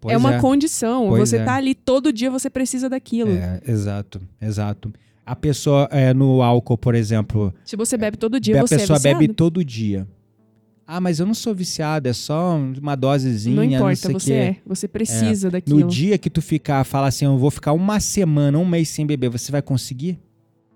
[0.00, 1.08] Pois é uma condição.
[1.08, 1.44] Pois você é.
[1.44, 3.30] tá ali todo dia, você precisa daquilo.
[3.30, 4.92] É, exato, exato.
[5.24, 8.96] A pessoa é, no álcool, por exemplo, Se você bebe todo dia, a você pessoa
[8.96, 9.18] é viciado.
[9.18, 10.06] bebe todo dia.
[10.86, 14.32] Ah, mas eu não sou viciado, é só uma dosezinha, não importa, sei você quê.
[14.32, 14.56] é.
[14.64, 15.80] Você precisa daquilo.
[15.80, 19.04] No dia que tu ficar, fala assim, eu vou ficar uma semana, um mês sem
[19.04, 20.18] beber, você vai conseguir,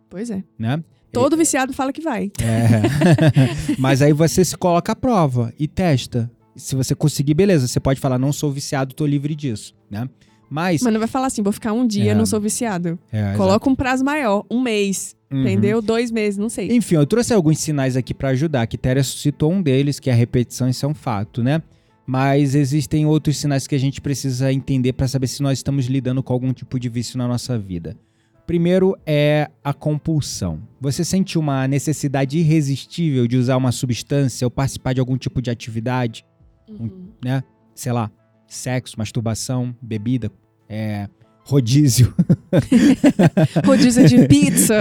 [0.08, 0.42] Pois é.
[0.58, 0.82] né?
[1.12, 2.30] Todo viciado fala que vai.
[2.40, 3.74] É.
[3.78, 6.30] Mas aí você se coloca à prova e testa.
[6.56, 10.08] Se você conseguir, beleza, você pode falar, não sou viciado, tô livre disso, né?
[10.50, 12.14] Mas, Mas não vai falar assim, vou ficar um dia, É.
[12.14, 12.98] não sou viciado.
[13.12, 15.42] é, Coloca um prazo maior, um mês, Uhum.
[15.42, 15.80] entendeu?
[15.80, 16.68] Dois meses, não sei.
[16.72, 18.66] Enfim, eu trouxe alguns sinais aqui pra ajudar.
[18.66, 21.62] Que Téria citou um deles, que é a repetição, isso é um fato, né?
[22.04, 26.20] Mas existem outros sinais que a gente precisa entender para saber se nós estamos lidando
[26.20, 27.96] com algum tipo de vício na nossa vida.
[28.44, 30.60] Primeiro é a compulsão.
[30.80, 35.48] Você sente uma necessidade irresistível de usar uma substância ou participar de algum tipo de
[35.50, 36.24] atividade,
[36.68, 37.10] Uhum.
[37.24, 37.44] né?
[37.76, 38.10] Sei lá,
[38.48, 40.32] sexo, masturbação, bebida,
[40.70, 41.08] é,
[41.44, 42.14] rodízio.
[43.66, 44.78] Rodízio de pizza.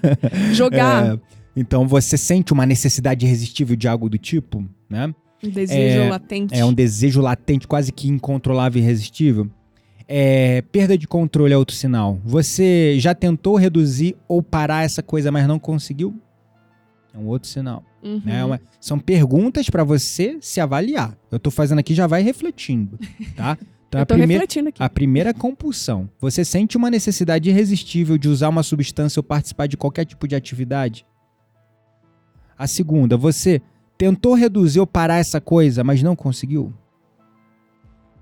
[0.54, 1.14] Jogar.
[1.14, 1.18] É,
[1.54, 5.14] então você sente uma necessidade irresistível de algo do tipo, né?
[5.44, 6.54] Um desejo é- latente.
[6.54, 9.48] É um desejo latente, quase que incontrolável e irresistível.
[10.08, 12.18] É, perda de controle é outro sinal.
[12.24, 16.14] Você já tentou reduzir ou parar essa coisa, mas não conseguiu?
[17.12, 17.84] É um outro sinal.
[18.02, 18.22] Uhum.
[18.24, 18.44] né?
[18.44, 21.16] Uma- são perguntas para você se avaliar.
[21.30, 22.98] Eu tô fazendo aqui, já vai refletindo,
[23.36, 23.58] tá?
[23.88, 24.82] Então, Eu a primeira, refletindo aqui.
[24.82, 26.08] a primeira compulsão.
[26.20, 30.34] Você sente uma necessidade irresistível de usar uma substância ou participar de qualquer tipo de
[30.34, 31.06] atividade?
[32.58, 33.60] A segunda, você
[33.96, 36.72] tentou reduzir ou parar essa coisa, mas não conseguiu?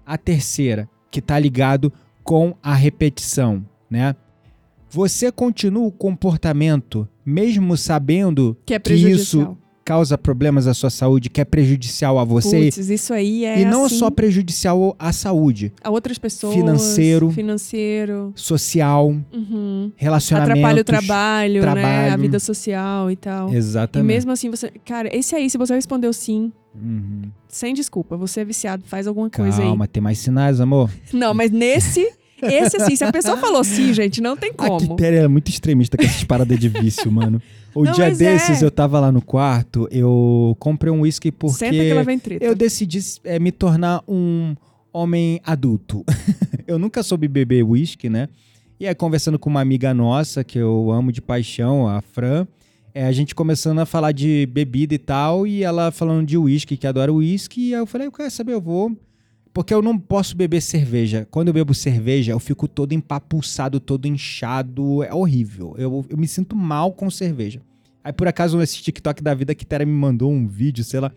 [0.05, 1.93] A terceira, que está ligado
[2.23, 4.15] com a repetição, né?
[4.95, 9.59] você continua o comportamento mesmo sabendo Que é que isso.
[9.85, 12.65] Causa problemas à sua saúde, que é prejudicial a você.
[12.71, 16.55] Putz, isso aí é e não assim, só prejudicial à saúde, a outras pessoas.
[16.55, 17.31] financeiro.
[17.31, 18.33] Financeiro.
[18.35, 19.93] social, Uhum.
[19.97, 20.53] relacionamentos.
[20.59, 21.69] Atrapalha o trabalho, né?
[21.69, 22.23] A trabalho.
[22.23, 23.53] vida social e tal.
[23.53, 24.07] E Exatamente.
[24.07, 24.71] mesmo assim, você.
[24.85, 27.31] Cara, esse aí, se você respondeu sim, Uhum.
[27.49, 30.91] sem desculpa, você é viciado, faz alguma coisa Calma, tem mais sinais, amor.
[30.91, 31.01] aí.
[31.19, 32.11] Não, mas nesse.
[32.47, 34.81] Esse assim, se a pessoa falou sim, gente, não tem A como.
[34.89, 37.41] Quitéria é muito extremista com essas paradas de vício, mano.
[37.75, 38.65] O Não, dia mas desses é.
[38.65, 42.45] eu tava lá no quarto, eu comprei um whisky porque Senta que ela vem treta.
[42.45, 44.55] eu decidi é, me tornar um
[44.93, 46.05] homem adulto.
[46.69, 48.29] eu nunca soube beber whisky, né?
[48.79, 52.47] E aí, conversando com uma amiga nossa, que eu amo de paixão, a Fran,
[52.95, 56.77] é, a gente começando a falar de bebida e tal, e ela falando de whisky,
[56.77, 58.97] que adora whisky, e aí eu falei, eu quero saber, eu vou.
[59.55, 61.27] Porque eu não posso beber cerveja.
[61.31, 65.03] Quando eu bebo cerveja, eu fico todo empapuçado, todo inchado.
[65.05, 65.75] É horrível.
[65.79, 67.61] Eu, eu me sinto mal com cerveja.
[68.03, 71.11] Aí, por acaso, nesse TikTok da vida, que Tera me mandou um vídeo, sei lá,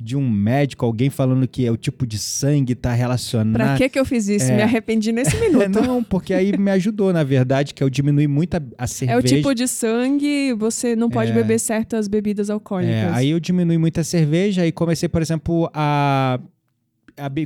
[0.00, 3.52] de um médico, alguém falando que é o tipo de sangue tá relacionado.
[3.54, 4.50] Pra que que eu fiz isso?
[4.50, 4.56] É.
[4.56, 5.68] Me arrependi nesse É, minuto.
[5.82, 9.18] não, porque aí me ajudou, na verdade, que eu diminui muito a, a É cerveja.
[9.20, 11.34] o tipo de sangue, você não pode É.
[11.34, 12.94] beber certas bebidas alcoólicas.
[12.96, 16.40] É, aí eu diminui muito a cerveja e comecei, por exemplo, a,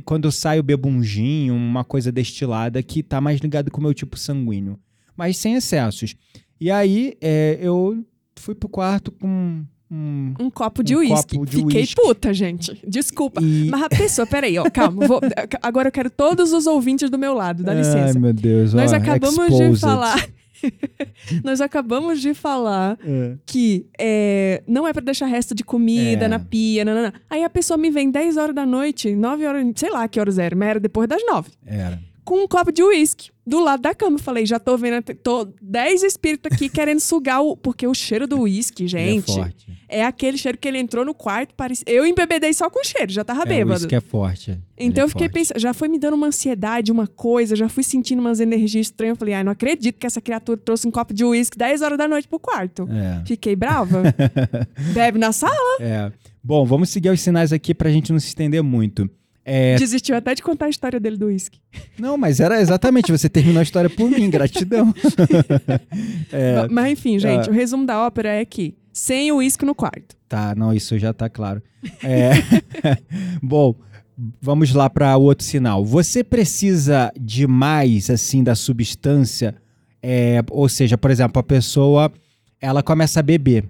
[0.05, 3.79] quando eu saio eu bebo um gin, uma coisa destilada que tá mais ligado com
[3.79, 4.77] o meu tipo sanguíneo,
[5.15, 6.15] mas sem excessos.
[6.59, 8.03] E aí é, eu
[8.35, 11.37] fui pro quarto com um Um copo de Um uísque.
[11.45, 12.79] de Fiquei puta, gente.
[12.87, 13.41] Desculpa.
[13.41, 15.07] e Mas a pessoa, peraí, ó, calma.
[15.07, 15.19] vou-
[15.61, 18.19] agora eu quero todos os ouvintes do meu lado, dá Ai, licença.
[18.19, 19.79] meu Deus, Nós ó, acabamos de exposed.
[19.79, 20.27] falar.
[21.43, 23.35] Nós acabamos de falar É.
[23.45, 26.27] que é, não é pra deixar resto de comida É.
[26.27, 27.13] na pia, nanana.
[27.29, 30.37] Aí a pessoa me vem 10 horas da noite, 9 horas, sei lá que horas
[30.39, 31.99] era, mas era depois das 9, Era.
[32.23, 34.19] Com um copo de uísque do lado da cama.
[34.19, 37.57] Falei, já tô vendo, tô 10 espíritos aqui querendo sugar o.
[37.57, 39.67] Porque o cheiro do uísque, Ele gente, é forte.
[39.87, 41.83] é aquele cheiro que ele entrou no quarto, parecia.
[41.87, 43.71] Eu embebedei só com o cheiro, já tava É, o bêbado.
[43.81, 44.51] uísque é forte.
[44.51, 44.59] Ele
[44.89, 45.33] Então é eu fiquei forte.
[45.39, 49.13] pensando, já foi me dando uma ansiedade, uma coisa, já fui sentindo umas energias estranhas.
[49.15, 51.97] Eu falei, ai, não acredito que essa criatura trouxe um copo de uísque 10 horas
[51.97, 52.87] da noite pro quarto.
[52.91, 53.23] É.
[53.25, 54.03] Fiquei brava.
[54.93, 55.77] Bebe na sala.
[55.81, 56.11] É.
[56.43, 59.09] Bom, vamos seguir os sinais aqui pra gente não se estender muito.
[59.45, 61.59] É, Desistiu até de contar a história dele do uísque.
[61.97, 64.93] Não, mas era exatamente, você terminou a história por mim, gratidão.
[66.31, 67.51] É, Mas enfim, gente, ah.
[67.51, 70.15] o resumo da ópera é que sem o uísque no quarto.
[70.27, 71.61] tá, não, isso já tá claro.
[72.03, 72.31] É,
[73.41, 73.75] Bom,
[74.41, 75.83] vamos lá para o outro sinal.
[75.83, 79.55] Você precisa de mais, assim, da substância,
[80.01, 82.11] é, ou seja, por exemplo, a pessoa,
[82.61, 83.65] ela começa a beber.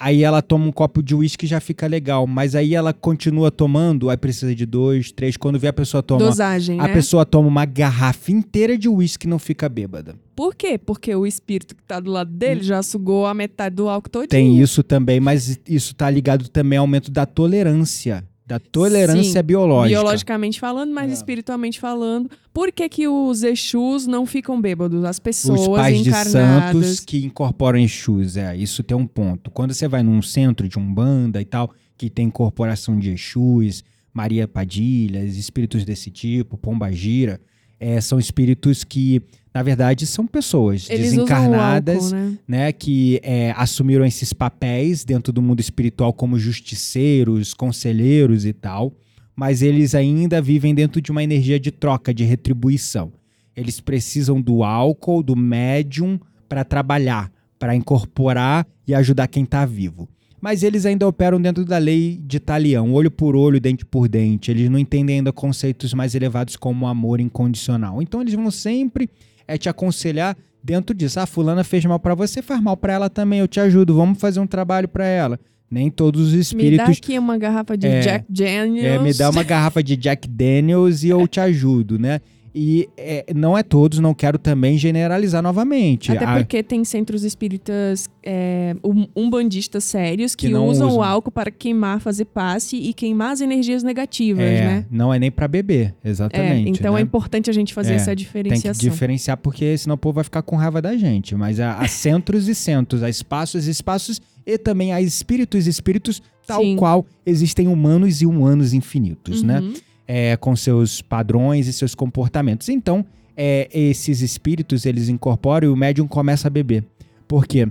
[0.00, 2.26] Aí ela toma um copo de uísque e já fica legal.
[2.26, 5.36] Mas aí ela continua tomando, aí precisa de dois, três.
[5.36, 6.92] Quando vê a pessoa toma Dosagem, A né?
[6.92, 10.14] pessoa toma uma garrafa inteira de uísque e não fica bêbada.
[10.36, 10.78] Por quê?
[10.78, 14.28] Porque o espírito que tá do lado dele já sugou a metade do álcool todinho.
[14.28, 18.24] Tem isso também, mas isso tá ligado também ao aumento da tolerância.
[18.48, 20.00] Da tolerância Sim, biológica.
[20.00, 21.12] Biologicamente falando, mas É.
[21.12, 22.30] espiritualmente falando.
[22.50, 25.04] Por que, que os Exus não ficam bêbados?
[25.04, 26.72] As pessoas Os pais de encarnadas.
[26.86, 29.50] santos que incorporam Exus, é, isso tem um ponto.
[29.50, 33.84] Quando você vai num centro de Umbanda e tal, que tem incorporação de Exus,
[34.14, 37.38] Maria Padilhas, espíritos desse tipo, Pombagira,
[37.78, 39.20] é, são espíritos que,
[39.58, 42.38] na verdade, são pessoas Eles desencarnadas álcool, né?
[42.46, 48.92] né, que é, assumiram esses papéis dentro do mundo espiritual como justiceiros, conselheiros e tal,
[49.34, 53.12] mas eles ainda vivem dentro de uma energia de troca, de retribuição.
[53.56, 57.28] Eles precisam do álcool, do médium para trabalhar,
[57.58, 60.08] para incorporar e ajudar quem está vivo.
[60.40, 64.52] Mas eles ainda operam dentro da lei de Talião, olho por olho, dente por dente.
[64.52, 68.00] Eles não entendem ainda conceitos mais elevados como amor incondicional.
[68.00, 69.10] Então eles vão sempre
[69.48, 71.18] é, te aconselhar dentro disso.
[71.18, 73.40] Ah, fulana fez mal pra você, faz mal pra ela também.
[73.40, 75.40] Eu te ajudo, vamos fazer um trabalho pra ela.
[75.70, 76.40] Nem todos os Me dá
[76.84, 78.86] espíritos aqui uma garrafa de É, Jack Daniels.
[78.86, 82.20] é, me dá uma garrafa de Jack Daniels e eu te ajudo, né?
[82.54, 86.10] E é, não é todos, não quero também generalizar novamente.
[86.12, 90.98] Até porque tem centros espíritas é, um- umbandistas sérios que, Que usam, usam.
[90.98, 94.86] o álcool para queimar, fazer passe e queimar as energias negativas, é, né?
[94.90, 96.70] Não é nem pra beber, É, exatamente.
[96.70, 97.00] então né?
[97.00, 98.90] é importante a gente fazer É, essa Tem que diferenciação.
[98.90, 101.34] diferenciar, porque senão o povo vai ficar com raiva da gente.
[101.34, 105.70] Mas há, há centros e centros, há espaços e espaços, e também há espíritos e
[105.70, 106.76] espíritos, tal Sim.
[106.76, 109.62] qual existem humanos e humanos infinitos, né?
[110.10, 112.70] É, com seus padrões e seus comportamentos.
[112.70, 113.04] Então,
[113.36, 116.82] é, esses espíritos, eles incorporam e o médium começa a beber.
[117.28, 117.68] Por quê?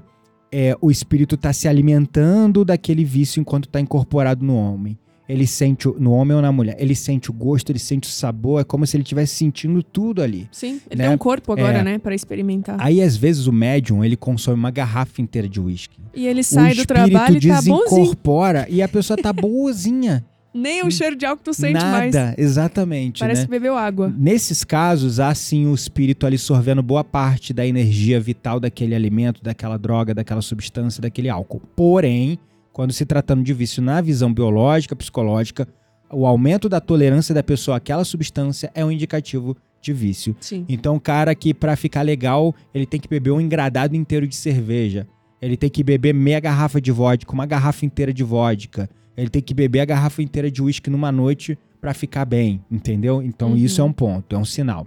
[0.52, 4.98] É, o espírito está se alimentando daquele vício enquanto está incorporado no homem.
[5.30, 8.12] ele sente, o- no homem ou na mulher, ele sente o gosto, ele sente o
[8.12, 10.48] sabor, é como se ele estivesse sentindo tudo ali.
[10.54, 11.08] Sim, ele Né?
[11.08, 11.84] tem um corpo agora, É.
[11.84, 12.78] né, Pra experimentar.
[12.80, 16.00] Aí, às vezes, o médium, ele consome uma garrafa inteira de uísque.
[16.16, 17.84] E ele sai do trabalho e tá bonzinho.
[17.84, 20.24] desincorpora e a pessoa tá boazinha.
[20.58, 22.16] Nem o cheiro de álcool tu sente Nada, mais.
[22.38, 23.46] exatamente, Parece né?
[23.46, 24.14] que bebeu água.
[24.18, 29.44] Nesses casos, há sim o espírito ali sorvendo boa parte da energia vital daquele alimento,
[29.44, 31.62] daquela droga, daquela substância, daquele álcool.
[31.76, 32.40] Porém,
[32.74, 35.68] quando se tratando de vício na visão biológica, psicológica,
[36.12, 40.36] o aumento da tolerância da pessoa àquela substância é um indicativo de vício.
[40.40, 40.66] Sim.
[40.68, 44.36] Então, o cara que pra ficar legal, ele tem que beber um engradado inteiro de
[44.36, 45.08] cerveja.
[45.42, 48.90] Ele tem que beber meia garrafa de vodka, uma garrafa inteira de vodka.
[49.18, 53.22] Ele tem que beber a garrafa inteira de uísque numa noite pra ficar bem, entendeu?
[53.22, 53.58] Então, Uhum.
[53.58, 54.86] isso é um ponto, é um sinal.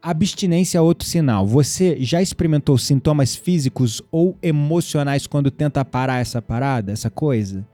[0.00, 1.44] Abstinência é outro sinal.
[1.46, 7.66] Você já experimentou sintomas físicos ou emocionais quando tenta parar essa parada, essa coisa?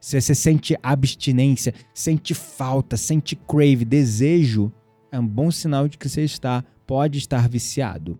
[0.00, 4.72] Se você sente abstinência, sente falta, sente crave, desejo,
[5.10, 8.16] é um bom sinal de que você está, pode estar viciado.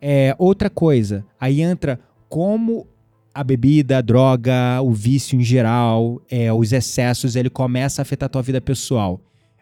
[0.00, 2.86] É, outra coisa, aí entra como
[3.38, 8.26] a bebida, a droga, o vício em geral, é, os excessos, ele começa a afetar
[8.26, 9.20] a tua vida pessoal.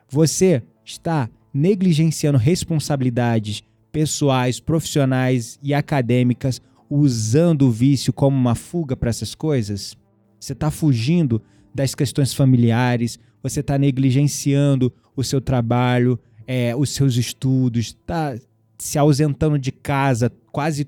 [0.09, 3.63] Você está negligenciando responsabilidades
[3.93, 6.59] pessoais, profissionais e acadêmicas,
[6.89, 9.95] usando o vício como uma fuga para essas coisas?
[10.41, 11.43] Você está fugindo
[11.75, 18.39] das questões familiares, você está negligenciando o seu trabalho, é, os seus estudos, está
[18.79, 20.87] se ausentando de casa quase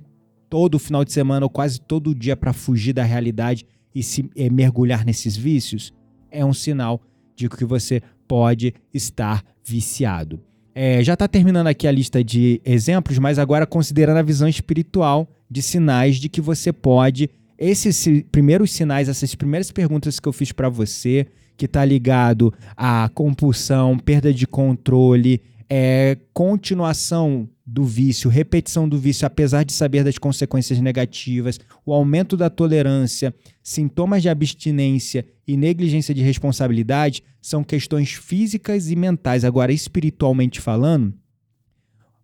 [0.49, 4.49] todo final de semana ou quase todo dia para fugir da realidade e se é,
[4.51, 5.93] mergulhar nesses vícios,
[6.31, 7.01] é um sinal
[7.35, 10.41] de que você pode estar viciado.
[10.75, 15.29] É, já está terminando aqui a lista de exemplos, mas agora considerando a visão espiritual
[15.51, 17.29] de sinais de que você pode.
[17.59, 21.27] Esses primeiros sinais, essas primeiras perguntas que eu fiz para você,
[21.57, 29.27] que está ligado à compulsão, perda de controle, é, continuação do vício, repetição do vício,
[29.27, 36.15] apesar de saber das consequências negativas, o aumento da tolerância, sintomas de abstinência e negligência
[36.15, 39.45] de responsabilidade são questões físicas e mentais.
[39.45, 41.13] Agora, espiritualmente falando,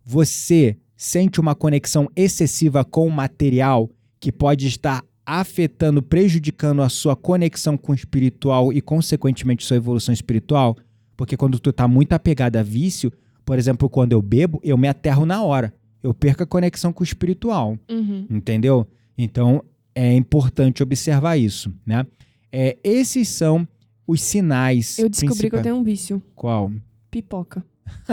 [0.03, 3.87] você sente uma conexão excessiva com o material
[4.19, 10.11] que pode estar afetando, prejudicando a sua conexão com o espiritual e, consequentemente, sua evolução
[10.11, 10.75] espiritual?
[11.15, 13.13] Porque quando tu tá muito apegado a vício,
[13.45, 15.73] por exemplo, quando eu bebo, eu me aterro na hora.
[16.03, 18.27] Eu perco a conexão com o espiritual, Uhum.
[18.29, 18.85] entendeu?
[19.17, 22.05] Então, é importante observar isso, né?
[22.51, 23.67] É, esses são
[24.07, 25.63] os sinais Eu descobri que eu principais.
[25.63, 26.21] tenho um vício.
[26.35, 26.71] Qual?
[27.09, 27.63] Pipoca.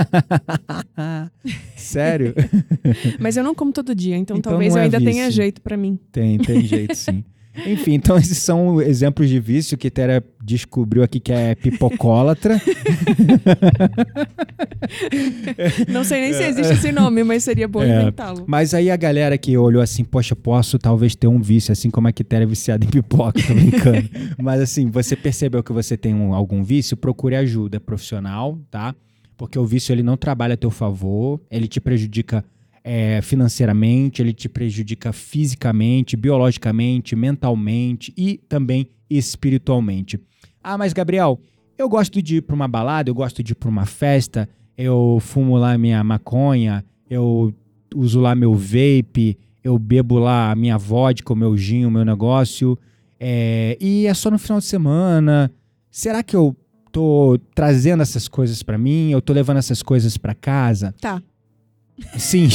[1.76, 2.34] Sério?
[3.18, 5.32] Mas eu não como todo dia, então, Então talvez eu é ainda tenha vício.
[5.32, 5.98] jeito pra mim.
[6.10, 7.24] Tem, tem jeito sim.
[7.66, 12.58] Enfim, então esses são exemplos de vício que Tera descobriu aqui que é pipocólatra.
[15.88, 18.02] Não sei nem se existe esse nome, mas seria bom É.
[18.02, 18.44] inventá-lo.
[18.46, 22.08] Mas aí a galera que olhou assim, poxa, posso talvez ter um vício, assim como
[22.08, 24.08] a Quitéria é viciada em pipoca, tô brincando.
[24.40, 28.94] Mas assim, você percebeu que você tem um- algum vício, procure ajuda profissional, tá?
[29.36, 32.44] Porque o vício ele não trabalha a teu favor, ele te prejudica
[32.84, 40.20] é, financeiramente, ele te prejudica fisicamente, biologicamente, mentalmente e também espiritualmente.
[40.62, 41.38] Ah, mas Gabriel,
[41.78, 45.18] eu gosto de ir pra uma balada, eu gosto de ir pra uma festa, eu
[45.20, 47.54] fumo lá minha maconha, eu
[47.94, 52.04] uso lá meu vape, eu bebo lá a minha vodka, o meu gin, o meu
[52.04, 52.78] negócio,
[53.18, 55.52] é, e é só no final de semana.
[55.90, 56.56] Será que eu
[56.90, 59.10] tô trazendo essas coisas pra mim?
[59.10, 60.94] Eu tô levando essas coisas pra casa?
[61.00, 61.22] Tá.
[62.18, 62.48] Sim.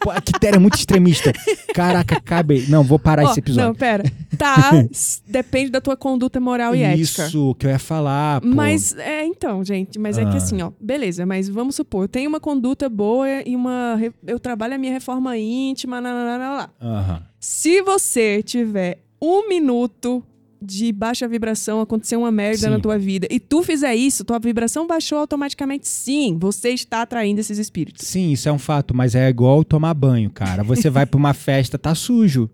[0.00, 1.32] Pô, a Quitéria é muito extremista.
[1.74, 2.66] Caraca, cabe.
[2.68, 3.68] Não, vou parar Ó, esse episódio.
[3.68, 4.04] Não, pera.
[4.36, 4.70] Tá,
[5.26, 7.26] depende da tua conduta moral e ética.
[7.26, 8.46] Isso que eu ia falar, pô.
[8.48, 10.36] Mas, é, então, gente, mas é que Ah.
[10.36, 13.98] assim, ó, beleza, mas vamos supor, eu tenho uma conduta boa e uma.
[14.26, 16.70] Eu trabalho a minha reforma íntima, lá.
[16.80, 17.22] Aham.
[17.40, 20.22] Se você tiver um minuto
[20.66, 22.70] de baixa vibração, acontecer uma merda Sim.
[22.70, 27.40] na tua vida, e tu fizer isso, tua vibração baixou automaticamente, sim, você está atraindo
[27.40, 28.06] esses espíritos.
[28.06, 30.62] Sim, isso é um fato, mas é igual tomar banho, cara.
[30.64, 32.50] Você vai pra uma festa, tá sujo.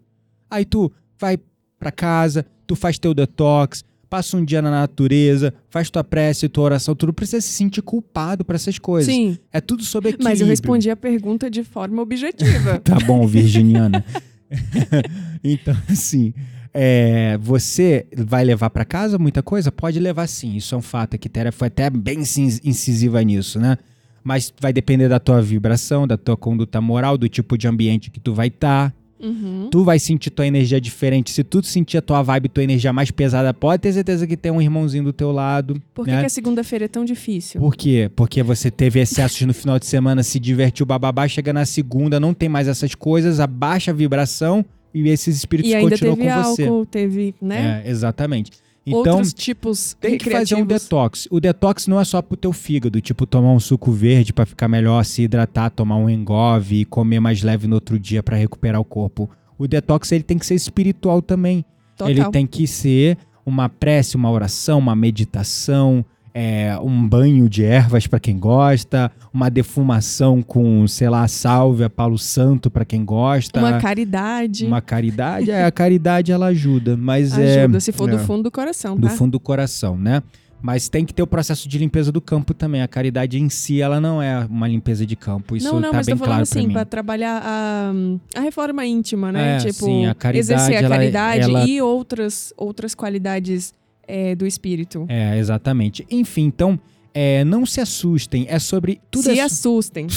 [0.50, 1.38] Aí tu vai
[1.78, 6.64] pra casa, tu faz teu detox, passa um dia na natureza, faz tua prece, tua
[6.64, 9.12] oração, tu não precisa se sentir culpado pra essas coisas.
[9.12, 10.30] Sim, É tudo sobre equilíbrio.
[10.30, 12.78] mas eu respondi a pergunta de forma objetiva.
[12.84, 14.04] Tá bom, virginiana.
[15.42, 16.34] então, assim,
[16.74, 19.70] é, você vai levar pra casa muita coisa?
[19.70, 21.14] Pode levar sim, isso é um fato.
[21.14, 23.76] A Quitéria foi até bem incis- incisiva nisso, né?
[24.24, 28.20] Mas vai depender da tua vibração, da tua conduta moral, do tipo de ambiente que
[28.20, 29.68] tu vai estar, Uhum.
[29.70, 31.30] Tu vai sentir tua energia diferente.
[31.30, 34.50] Se tu sentir a tua vibe, tua energia mais pesada, pode ter certeza que tem
[34.50, 35.80] um irmãozinho do teu lado.
[35.94, 36.18] Por que, né?
[36.20, 37.60] que a segunda-feira é tão difícil?
[37.60, 38.10] Por quê?
[38.16, 42.34] Porque você teve excessos no final de semana, se divertiu bababá, chega na segunda, não
[42.34, 44.64] tem mais essas coisas, abaixa a vibração
[44.94, 46.62] e esses espíritos E ainda continuam teve com você.
[46.64, 47.82] álcool, teve, né?
[47.84, 48.50] É, exatamente.
[48.84, 51.28] Então, Outros tipos tem que fazer um detox.
[51.30, 54.66] O detox não é só pro teu fígado, tipo tomar um suco verde pra ficar
[54.66, 58.80] melhor, se hidratar, tomar um engove e comer mais leve no outro dia pra recuperar
[58.80, 59.30] o corpo.
[59.56, 61.64] O detox ele tem que ser espiritual também.
[61.96, 62.10] Total.
[62.10, 63.16] Ele tem que ser
[63.46, 66.04] uma prece, uma oração, uma meditação,
[66.34, 72.18] é, um banho de ervas pra quem gosta, uma defumação com, sei lá, sálvia, palo
[72.18, 73.58] santo pra quem gosta.
[73.58, 74.66] Uma caridade.
[74.66, 78.44] Uma caridade, é, a caridade ela ajuda, mas é Ajuda, se for do é, fundo
[78.44, 79.14] do coração, do tá?
[79.14, 80.22] fundo do coração, né?
[80.64, 82.82] Mas tem que ter o processo de limpeza do campo também.
[82.82, 85.56] A caridade em si, ela não é uma limpeza de campo.
[85.56, 87.92] Isso não, não, tá mas bem tô falando claro assim, pra trabalhar a,
[88.36, 89.56] a reforma íntima, né?
[89.56, 93.74] É, tipo, sim, a caridade, exercer a ela- caridade ela- e outras, outras qualidades
[94.06, 95.06] é, do espírito.
[95.08, 96.06] É, exatamente.
[96.10, 96.78] Enfim, então,
[97.14, 98.46] é, não se assustem.
[98.48, 100.08] É sobre tudo se é assustem.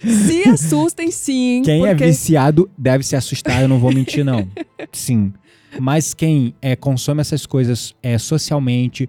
[0.00, 1.62] se assustem, sim.
[1.64, 2.06] Quem é porque...
[2.06, 4.48] viciado deve se assustar, eu não vou mentir, não.
[4.92, 5.32] Sim.
[5.80, 9.08] Mas quem é, consome essas coisas é, socialmente,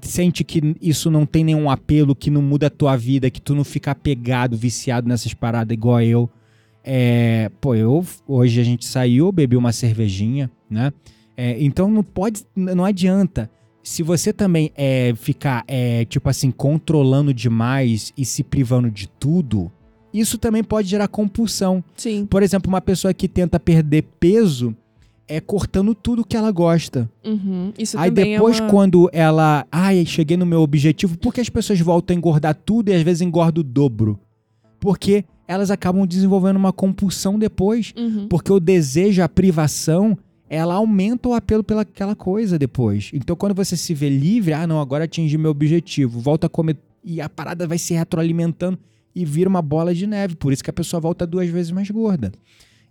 [0.00, 3.54] sente que isso não tem nenhum apelo, que não muda a tua vida, que tu
[3.54, 6.28] não fica apegado, viciado nessas paradas igual eu.
[6.84, 10.92] É, pô, eu hoje a gente saiu, bebi uma cervejinha, né?
[11.36, 13.50] É, então não pode, não adianta.
[13.82, 19.72] Se você também é, ficar, é, tipo assim, controlando demais e se privando de tudo,
[20.14, 21.82] isso também pode gerar compulsão.
[21.96, 22.26] Sim.
[22.26, 24.76] Por exemplo, uma pessoa que tenta perder peso
[25.26, 27.10] é cortando tudo que ela gosta.
[27.24, 27.72] Uhum.
[27.78, 28.70] Isso Aí também depois, é uma...
[28.70, 29.66] quando ela.
[29.72, 33.02] Ai, cheguei no meu objetivo, por que as pessoas voltam a engordar tudo e às
[33.02, 34.20] vezes engordam o dobro?
[34.78, 37.94] Porque elas acabam desenvolvendo uma compulsão depois.
[37.96, 38.28] Uhum.
[38.28, 40.18] Porque o desejo, a privação,
[40.52, 43.10] ela aumenta o apelo pelaquela coisa depois.
[43.14, 46.76] Então, quando você se vê livre, ah, não, agora atingi meu objetivo, volta a comer.
[47.02, 48.78] E a parada vai se retroalimentando
[49.14, 50.36] e vira uma bola de neve.
[50.36, 52.30] Por isso que a pessoa volta duas vezes mais gorda.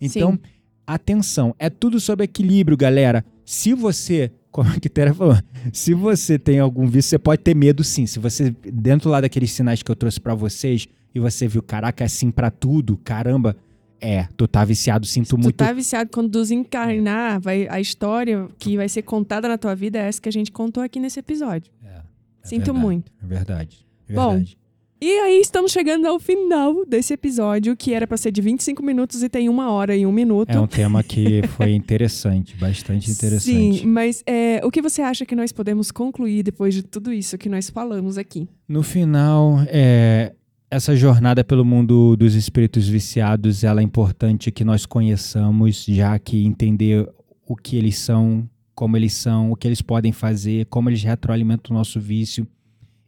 [0.01, 0.39] Então, Sim.
[0.87, 3.23] atenção, é tudo sobre equilíbrio, galera.
[3.45, 5.37] Se você, como a Quitéria falou,
[5.71, 8.07] se você tem algum vício, você pode ter medo sim.
[8.07, 12.03] Se você, dentro lá daqueles sinais que eu trouxe pra vocês, e você viu, caraca,
[12.03, 13.55] é assim pra tudo, caramba,
[14.01, 15.55] é, tu tá viciado, sinto Tu muito.
[15.55, 20.07] tá viciado quando desencarnar, vai, a história que vai ser contada na tua vida é
[20.07, 21.71] essa que a gente contou aqui nesse episódio.
[21.85, 22.01] É, é
[22.43, 23.11] Sinto verdade, muito.
[23.23, 23.85] É verdade.
[24.09, 24.57] É Bom, verdade.
[25.03, 29.23] E aí estamos chegando ao final desse episódio, que era pra ser de 25 minutos
[29.23, 30.51] e tem uma hora e um minuto.
[30.51, 33.79] É um tema que foi interessante, bastante interessante.
[33.79, 37.35] Sim, mas é, o que você acha que nós podemos concluir depois de tudo isso
[37.35, 38.47] que nós falamos aqui?
[38.67, 40.33] No final, é,
[40.71, 46.45] essa jornada pelo mundo dos espíritos viciados, ela é importante que nós conheçamos, já que
[46.45, 47.07] entender
[47.45, 51.75] o que eles são, como eles são, o que eles podem fazer, como eles retroalimentam
[51.75, 52.47] o nosso vício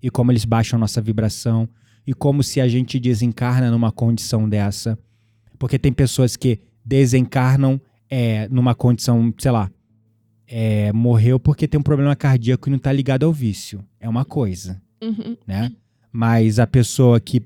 [0.02, 1.68] e como eles baixam a nossa vibração
[2.06, 5.00] e como se a gente desencarna numa condição dessa.
[5.58, 9.72] Porque tem pessoas que desencarnam é, numa condição, sei lá,
[10.46, 13.84] é, morreu porque tem um problema cardíaco e não está ligado ao vício.
[14.02, 15.38] É uma coisa Uhum.
[15.48, 15.72] né?
[16.12, 17.42] Mas a pessoa que,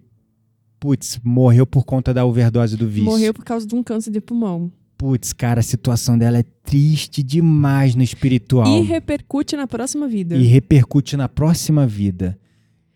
[0.79, 3.05] putz, morreu por conta da overdose do vício.
[3.05, 4.71] Morreu por causa de um câncer de pulmão.
[4.97, 8.67] Putz, cara, a situação dela é triste demais no espiritual.
[8.67, 10.35] E repercute na próxima vida.
[10.35, 12.37] E repercute na próxima vida.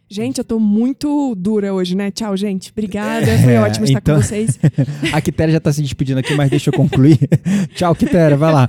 [0.09, 2.11] Gente, eu tô muito dura hoje, né?
[2.11, 2.69] Tchau, gente.
[2.71, 3.25] Obrigada.
[3.37, 4.59] Foi É, ótimo estar então- com vocês.
[5.13, 7.17] A Quitéria já tá se despedindo aqui, mas deixa eu concluir.
[7.75, 8.67] Tchau, Quitéria, vai lá.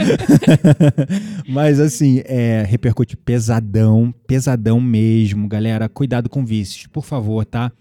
[1.49, 5.89] mas assim, é, repercute pesadão, pesadão mesmo, galera.
[5.89, 7.73] Cuidado com vícios, por favor, tá?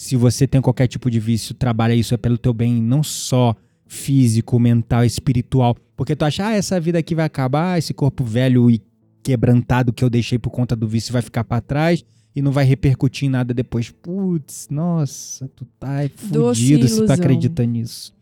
[0.00, 3.54] Se você tem qualquer tipo de vício, trabalha isso é pelo teu bem, não só
[3.86, 5.76] físico, mental, espiritual.
[5.94, 8.80] Porque tu acha, ah, essa vida aqui vai acabar, esse corpo velho e
[9.22, 12.02] quebrantado que eu deixei por conta do vício vai ficar pra trás
[12.34, 13.90] e não vai repercutir em nada depois.
[13.90, 18.14] Putz, nossa, tu tá Doce fudido se tu acredita nisso.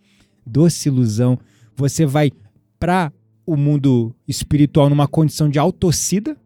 [0.45, 1.39] Doce ilusão.
[1.76, 2.33] Você vai
[2.76, 3.12] pra
[3.47, 6.37] o mundo espiritual numa condição de autocida,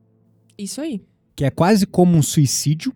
[0.58, 1.00] Isso aí.
[1.34, 2.94] que é quase como um suicídio.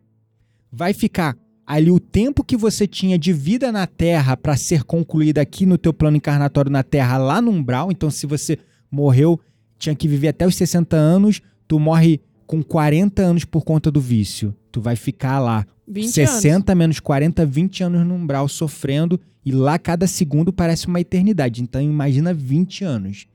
[0.71, 1.35] Vai ficar
[1.67, 5.77] ali o tempo que você tinha de vida na Terra para ser concluída aqui no
[5.77, 7.91] teu plano encarnatório na Terra, lá no umbral.
[7.91, 8.59] Então, se você
[8.91, 9.41] morreu,
[9.79, 14.01] tinha que viver até os 60 anos, tu morre com 40 anos por conta do
[14.01, 14.55] vício.
[14.71, 19.79] Tu vai ficar lá 20 60 menos 40, 20 anos no umbral sofrendo e lá
[19.79, 21.63] cada segundo parece uma eternidade.
[21.63, 23.27] Então imagina 20 anos.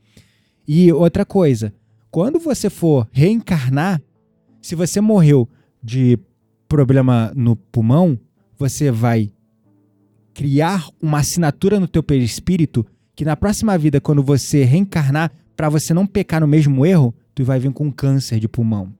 [0.67, 1.73] E outra coisa,
[2.09, 4.01] quando você for reencarnar,
[4.61, 5.49] se você morreu
[5.84, 6.19] de
[6.72, 8.17] problema no pulmão,
[8.57, 9.30] você vai
[10.34, 15.93] criar uma assinatura no teu perispírito que na próxima vida, quando você reencarnar, para você
[15.93, 18.93] não pecar no mesmo erro, tu vai vir com câncer de pulmão.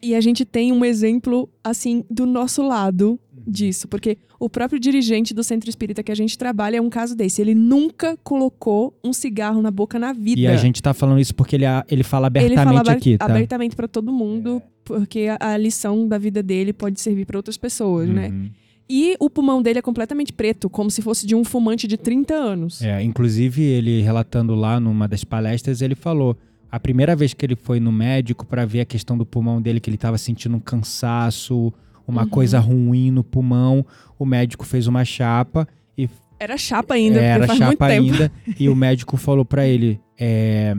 [0.00, 5.34] E a gente tem um exemplo, assim, do nosso lado disso, porque o próprio dirigente
[5.34, 7.42] do centro espírita que a gente trabalha é um caso desse.
[7.42, 10.40] Ele nunca colocou um cigarro na boca na vida.
[10.40, 13.24] E a gente tá falando isso porque ele, ele fala abertamente ele fala aqui, tá?
[13.24, 18.08] abertamente para todo mundo, porque a, lição da vida dele pode servir para outras pessoas,
[18.08, 18.28] né?
[18.28, 18.50] Uhum.
[18.88, 22.32] E o pulmão dele é completamente preto, como se fosse de um fumante de 30
[22.34, 22.80] anos.
[22.82, 26.36] É, inclusive ele relatando lá numa das palestras, ele falou
[26.70, 29.80] a primeira vez que ele foi no médico para ver a questão do pulmão dele,
[29.80, 31.72] que ele estava sentindo um cansaço,
[32.06, 32.28] uma Uhum.
[32.28, 33.84] coisa ruim no pulmão,
[34.16, 35.66] o médico fez uma chapa
[35.98, 36.08] e
[36.38, 38.12] Era chapa ainda, era faz muito chapa tempo.
[38.12, 40.76] ainda e o médico falou para ele, é,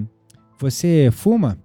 [0.57, 1.57] você fuma?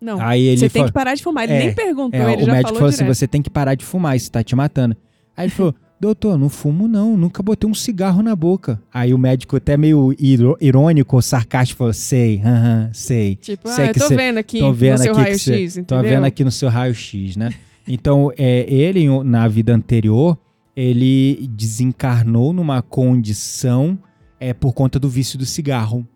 [0.00, 1.44] Não, Aí ele você tem que parar de fumar.
[1.44, 3.14] Ele É, nem perguntou, É, ele o já médico falou, assim: direto.
[3.16, 4.96] você tem que parar de fumar, isso tá te matando.
[5.36, 8.80] Aí ele falou: doutor, não fumo não, nunca botei um cigarro na boca.
[8.94, 10.14] Aí o médico, até meio
[10.60, 13.34] irônico sarcástico, falou: sei, aham, sei.
[13.36, 15.80] Tipo, sei ah, eu que tô cê- vendo aqui tô vendo no seu raio-x?
[15.86, 17.50] Tô vendo aqui no seu raio-x, né?
[17.88, 20.38] Então, é, ele, na vida anterior,
[20.76, 23.98] ele desencarnou numa condição
[24.38, 26.06] é, por conta do vício do cigarro.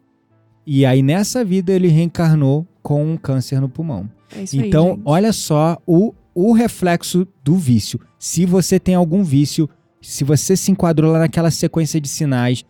[0.64, 4.08] E aí, nessa vida, ele reencarnou com um câncer no pulmão.
[4.36, 5.02] É isso aí, Então, gente.
[5.04, 8.00] olha só o, o reflexo do vício.
[8.18, 9.68] Se você tem algum vício,
[10.00, 12.64] se você se enquadrou lá naquela sequência de sinais,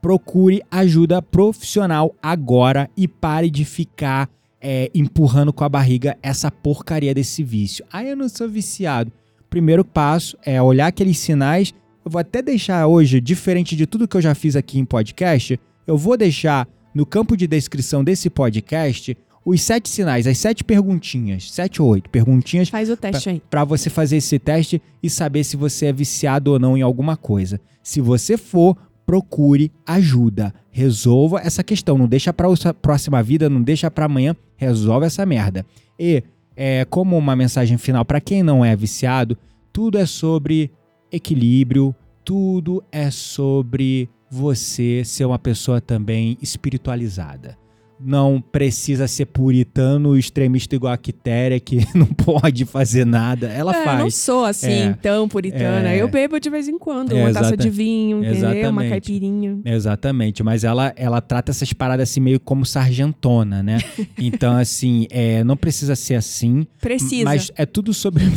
[0.00, 4.28] procure ajuda profissional agora e pare de ficar
[4.60, 7.84] é, empurrando com a barriga essa porcaria desse vício.
[7.92, 9.12] Ah, eu não sou viciado.
[9.50, 11.72] Primeiro passo é olhar aqueles sinais.
[12.04, 15.58] Eu vou até deixar hoje, diferente de tudo que eu já fiz aqui em podcast,
[15.86, 19.16] eu vou deixar no campo de descrição desse podcast
[19.50, 23.42] os sete sinais, as sete perguntinhas, sete ou oito perguntinhas Faz o teste aí.
[23.48, 27.16] para você fazer esse teste e saber se você é viciado ou não em alguma
[27.16, 27.58] coisa.
[27.82, 28.76] Se você for,
[29.06, 30.52] procure ajuda.
[30.70, 31.96] Resolva essa questão.
[31.96, 34.36] Não deixa para a próxima vida, não deixa para amanhã.
[34.54, 35.64] Resolve essa merda.
[35.98, 36.22] E,
[36.54, 39.38] é, como uma mensagem final para quem não é viciado,
[39.72, 40.70] tudo é sobre
[41.10, 47.56] equilíbrio, tudo é sobre você ser uma pessoa também espiritualizada
[48.00, 53.48] não precisa ser puritano, extremista igual a Quitéria, que não pode fazer nada.
[53.48, 53.98] Ela é, faz.
[53.98, 54.92] não sou assim, É.
[55.00, 55.90] tão puritana.
[55.90, 56.00] É.
[56.00, 58.70] Eu bebo de vez em quando, uma taça de vinho, entendeu?
[58.70, 59.58] Uma caipirinha.
[59.64, 63.78] Exatamente, mas ela, ela trata essas paradas assim meio como sargentona, né?
[64.20, 66.66] Então, assim, é, não precisa ser assim.
[66.80, 67.24] Precisa.
[67.24, 68.24] Mas é tudo sobre.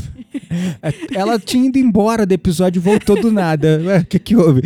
[0.81, 3.79] É, ela tinha ido embora do episódio e voltou do nada.
[4.01, 4.61] O que, que houve?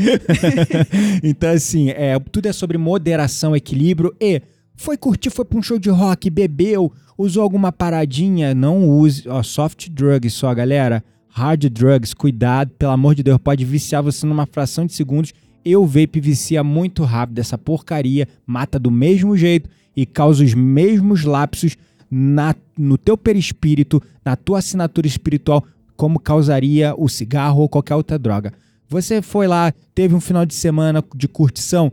[1.23, 4.41] então, assim, é, tudo é sobre moderação, equilíbrio e.
[4.75, 9.27] Foi curtir, foi pra um show de rock, bebeu, usou alguma paradinha, não use.
[9.27, 11.03] Ó, soft drugs só, galera.
[11.29, 15.33] Hard drugs, cuidado, pelo amor de Deus, pode viciar você numa fração de segundos.
[15.63, 21.23] Eu vape vicia muito rápido, essa porcaria mata do mesmo jeito e causa os mesmos
[21.23, 21.75] lapsos
[22.09, 25.63] na, no teu perispírito, na tua assinatura espiritual,
[25.97, 28.53] como causaria o cigarro ou qualquer outra droga.
[28.87, 31.91] Você foi lá, teve um final de semana de curtição,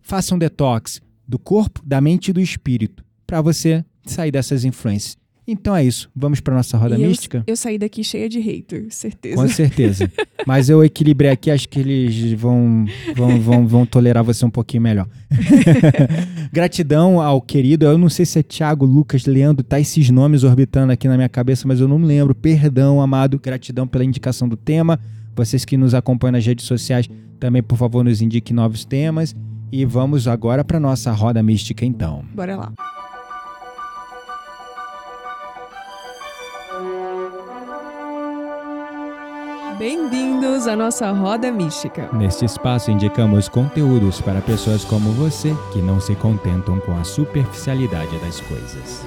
[0.00, 5.16] faça um detox do corpo, da mente e do espírito, para você sair dessas influências.
[5.50, 7.42] Então é isso, vamos para nossa roda eu- mística?
[7.46, 9.36] Eu, saí daqui cheia de hater, certeza.
[9.36, 10.12] Com certeza.
[10.46, 12.84] Mas eu equilibrei aqui, acho que eles vão,
[13.16, 15.08] vão, vão, vão tolerar você um pouquinho melhor.
[16.52, 20.92] Gratidão ao querido, eu não sei se é Thiago, Lucas, Leandro, tá esses nomes orbitando
[20.92, 22.34] aqui na minha cabeça, mas eu não me lembro.
[22.34, 25.00] Perdão, amado, gratidão pela indicação do tema.
[25.34, 27.08] Vocês que nos acompanham nas redes sociais,
[27.40, 29.34] também, por favor, nos indiquem novos temas.
[29.70, 32.24] E vamos agora para nossa roda mística, então.
[32.34, 32.72] Bora lá.
[39.78, 42.08] Bem-vindos à nossa roda mística.
[42.12, 48.18] Neste espaço indicamos conteúdos para pessoas como você que não se contentam com a superficialidade
[48.18, 49.06] das coisas.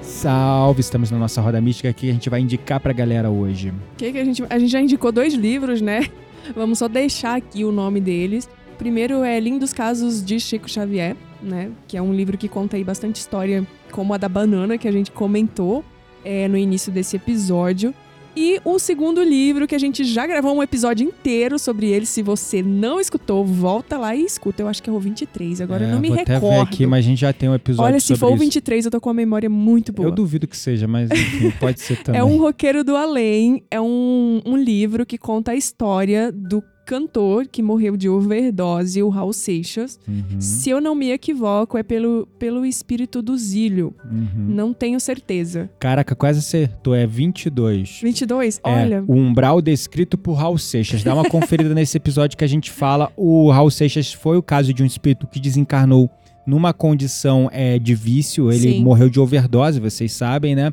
[0.00, 3.72] Salve, estamos na nossa roda mística que a gente vai indicar pra galera hoje.
[3.98, 6.06] Que que a, gente, a gente já indicou dois livros, né?
[6.54, 8.48] Vamos só deixar aqui o nome deles.
[8.78, 11.70] Primeiro é Lindos Casos de Chico Xavier, né?
[11.88, 14.92] Que é um livro que conta aí bastante história, como a da banana que a
[14.92, 15.84] gente comentou
[16.24, 17.94] é, no início desse episódio.
[18.38, 22.04] E o segundo livro, que a gente já gravou um episódio inteiro sobre ele.
[22.04, 24.62] Se você não escutou, volta lá e escuta.
[24.62, 26.36] Eu acho que é o 23, agora eu É, não me vou recordo.
[26.46, 28.44] até ver aqui, mas a gente já tem um episódio Olha, se for o isso.
[28.44, 30.08] 23, eu tô com uma memória muito boa.
[30.08, 32.20] Eu duvido que seja, mas enfim, pode ser também.
[32.20, 33.62] É um roqueiro do além.
[33.70, 39.08] É um, um livro que conta a história do cantor que morreu de overdose, o
[39.08, 39.98] Raul Seixas.
[40.06, 40.40] Uhum.
[40.40, 43.92] Se eu não me equivoco, é pelo, pelo espírito do Zílio.
[44.04, 44.28] Uhum.
[44.54, 45.68] Não tenho certeza.
[45.80, 46.94] Caraca, quase acertou.
[46.94, 48.00] É 22.
[48.02, 48.60] 22?
[48.64, 49.04] É, Olha.
[49.06, 51.02] o umbral descrito por Raul Seixas.
[51.02, 53.12] Dá uma conferida nesse episódio que a gente fala.
[53.16, 56.08] O Raul Seixas foi o caso de um espírito que desencarnou
[56.46, 58.52] numa condição é, de vício.
[58.52, 58.82] Ele Sim.
[58.84, 60.72] morreu de overdose, vocês sabem, né?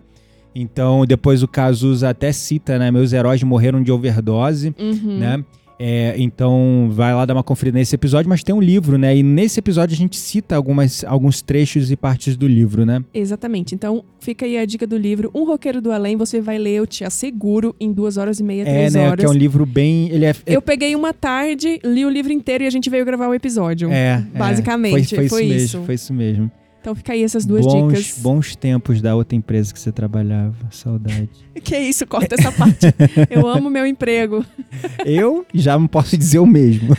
[0.56, 2.91] Então, depois o Cazuza até cita, né?
[2.91, 5.18] Meus heróis morreram de overdose, Uhum.
[5.18, 5.44] né?
[5.80, 9.16] É, então, vai lá dar uma conferida nesse episódio, mas tem um livro, né?
[9.16, 13.04] E nesse episódio a gente cita algumas, alguns trechos e partes do livro, né?
[13.14, 13.76] Exatamente.
[13.76, 15.32] Então, fica aí a dica do livro.
[15.34, 18.62] Um Roqueiro do Além, você vai ler, eu te asseguro, em duas horas e meia,
[18.62, 19.08] É, três né?
[19.08, 19.20] horas.
[19.20, 20.10] Que é um livro bem.
[20.10, 23.28] Ele é, Eu peguei uma tarde, li o livro inteiro e a gente veio gravar
[23.28, 23.91] o episódio.
[23.91, 25.78] É, é, Basicamente, foi, foi isso, isso.
[25.78, 26.52] mesmo, foi isso mesmo.
[26.84, 28.19] Então fica aí essas duas bons, dicas.
[28.19, 31.30] Bons tempos da outra empresa que você trabalhava, saudade.
[31.64, 32.88] Que isso, corta essa parte.
[33.30, 34.43] Eu amo meu emprego.
[35.05, 36.89] Eu já não posso dizer o mesmo.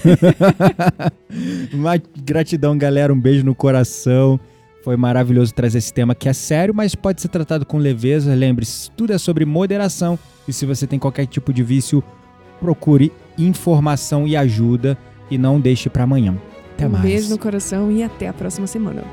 [1.70, 4.40] Uma gratidão, galera, um beijo no coração.
[4.82, 8.35] Foi maravilhoso trazer esse tema que é sério, mas pode ser tratado com leveza.
[8.35, 10.19] Lembre-se, tudo é sobre moderação.
[10.48, 12.02] E se você tem qualquer tipo de vício,
[12.59, 14.97] procure informação e ajuda
[15.31, 16.35] e não deixe para amanhã.
[16.74, 17.05] Até um mais.
[17.05, 19.05] beijo no coração e até a próxima semana.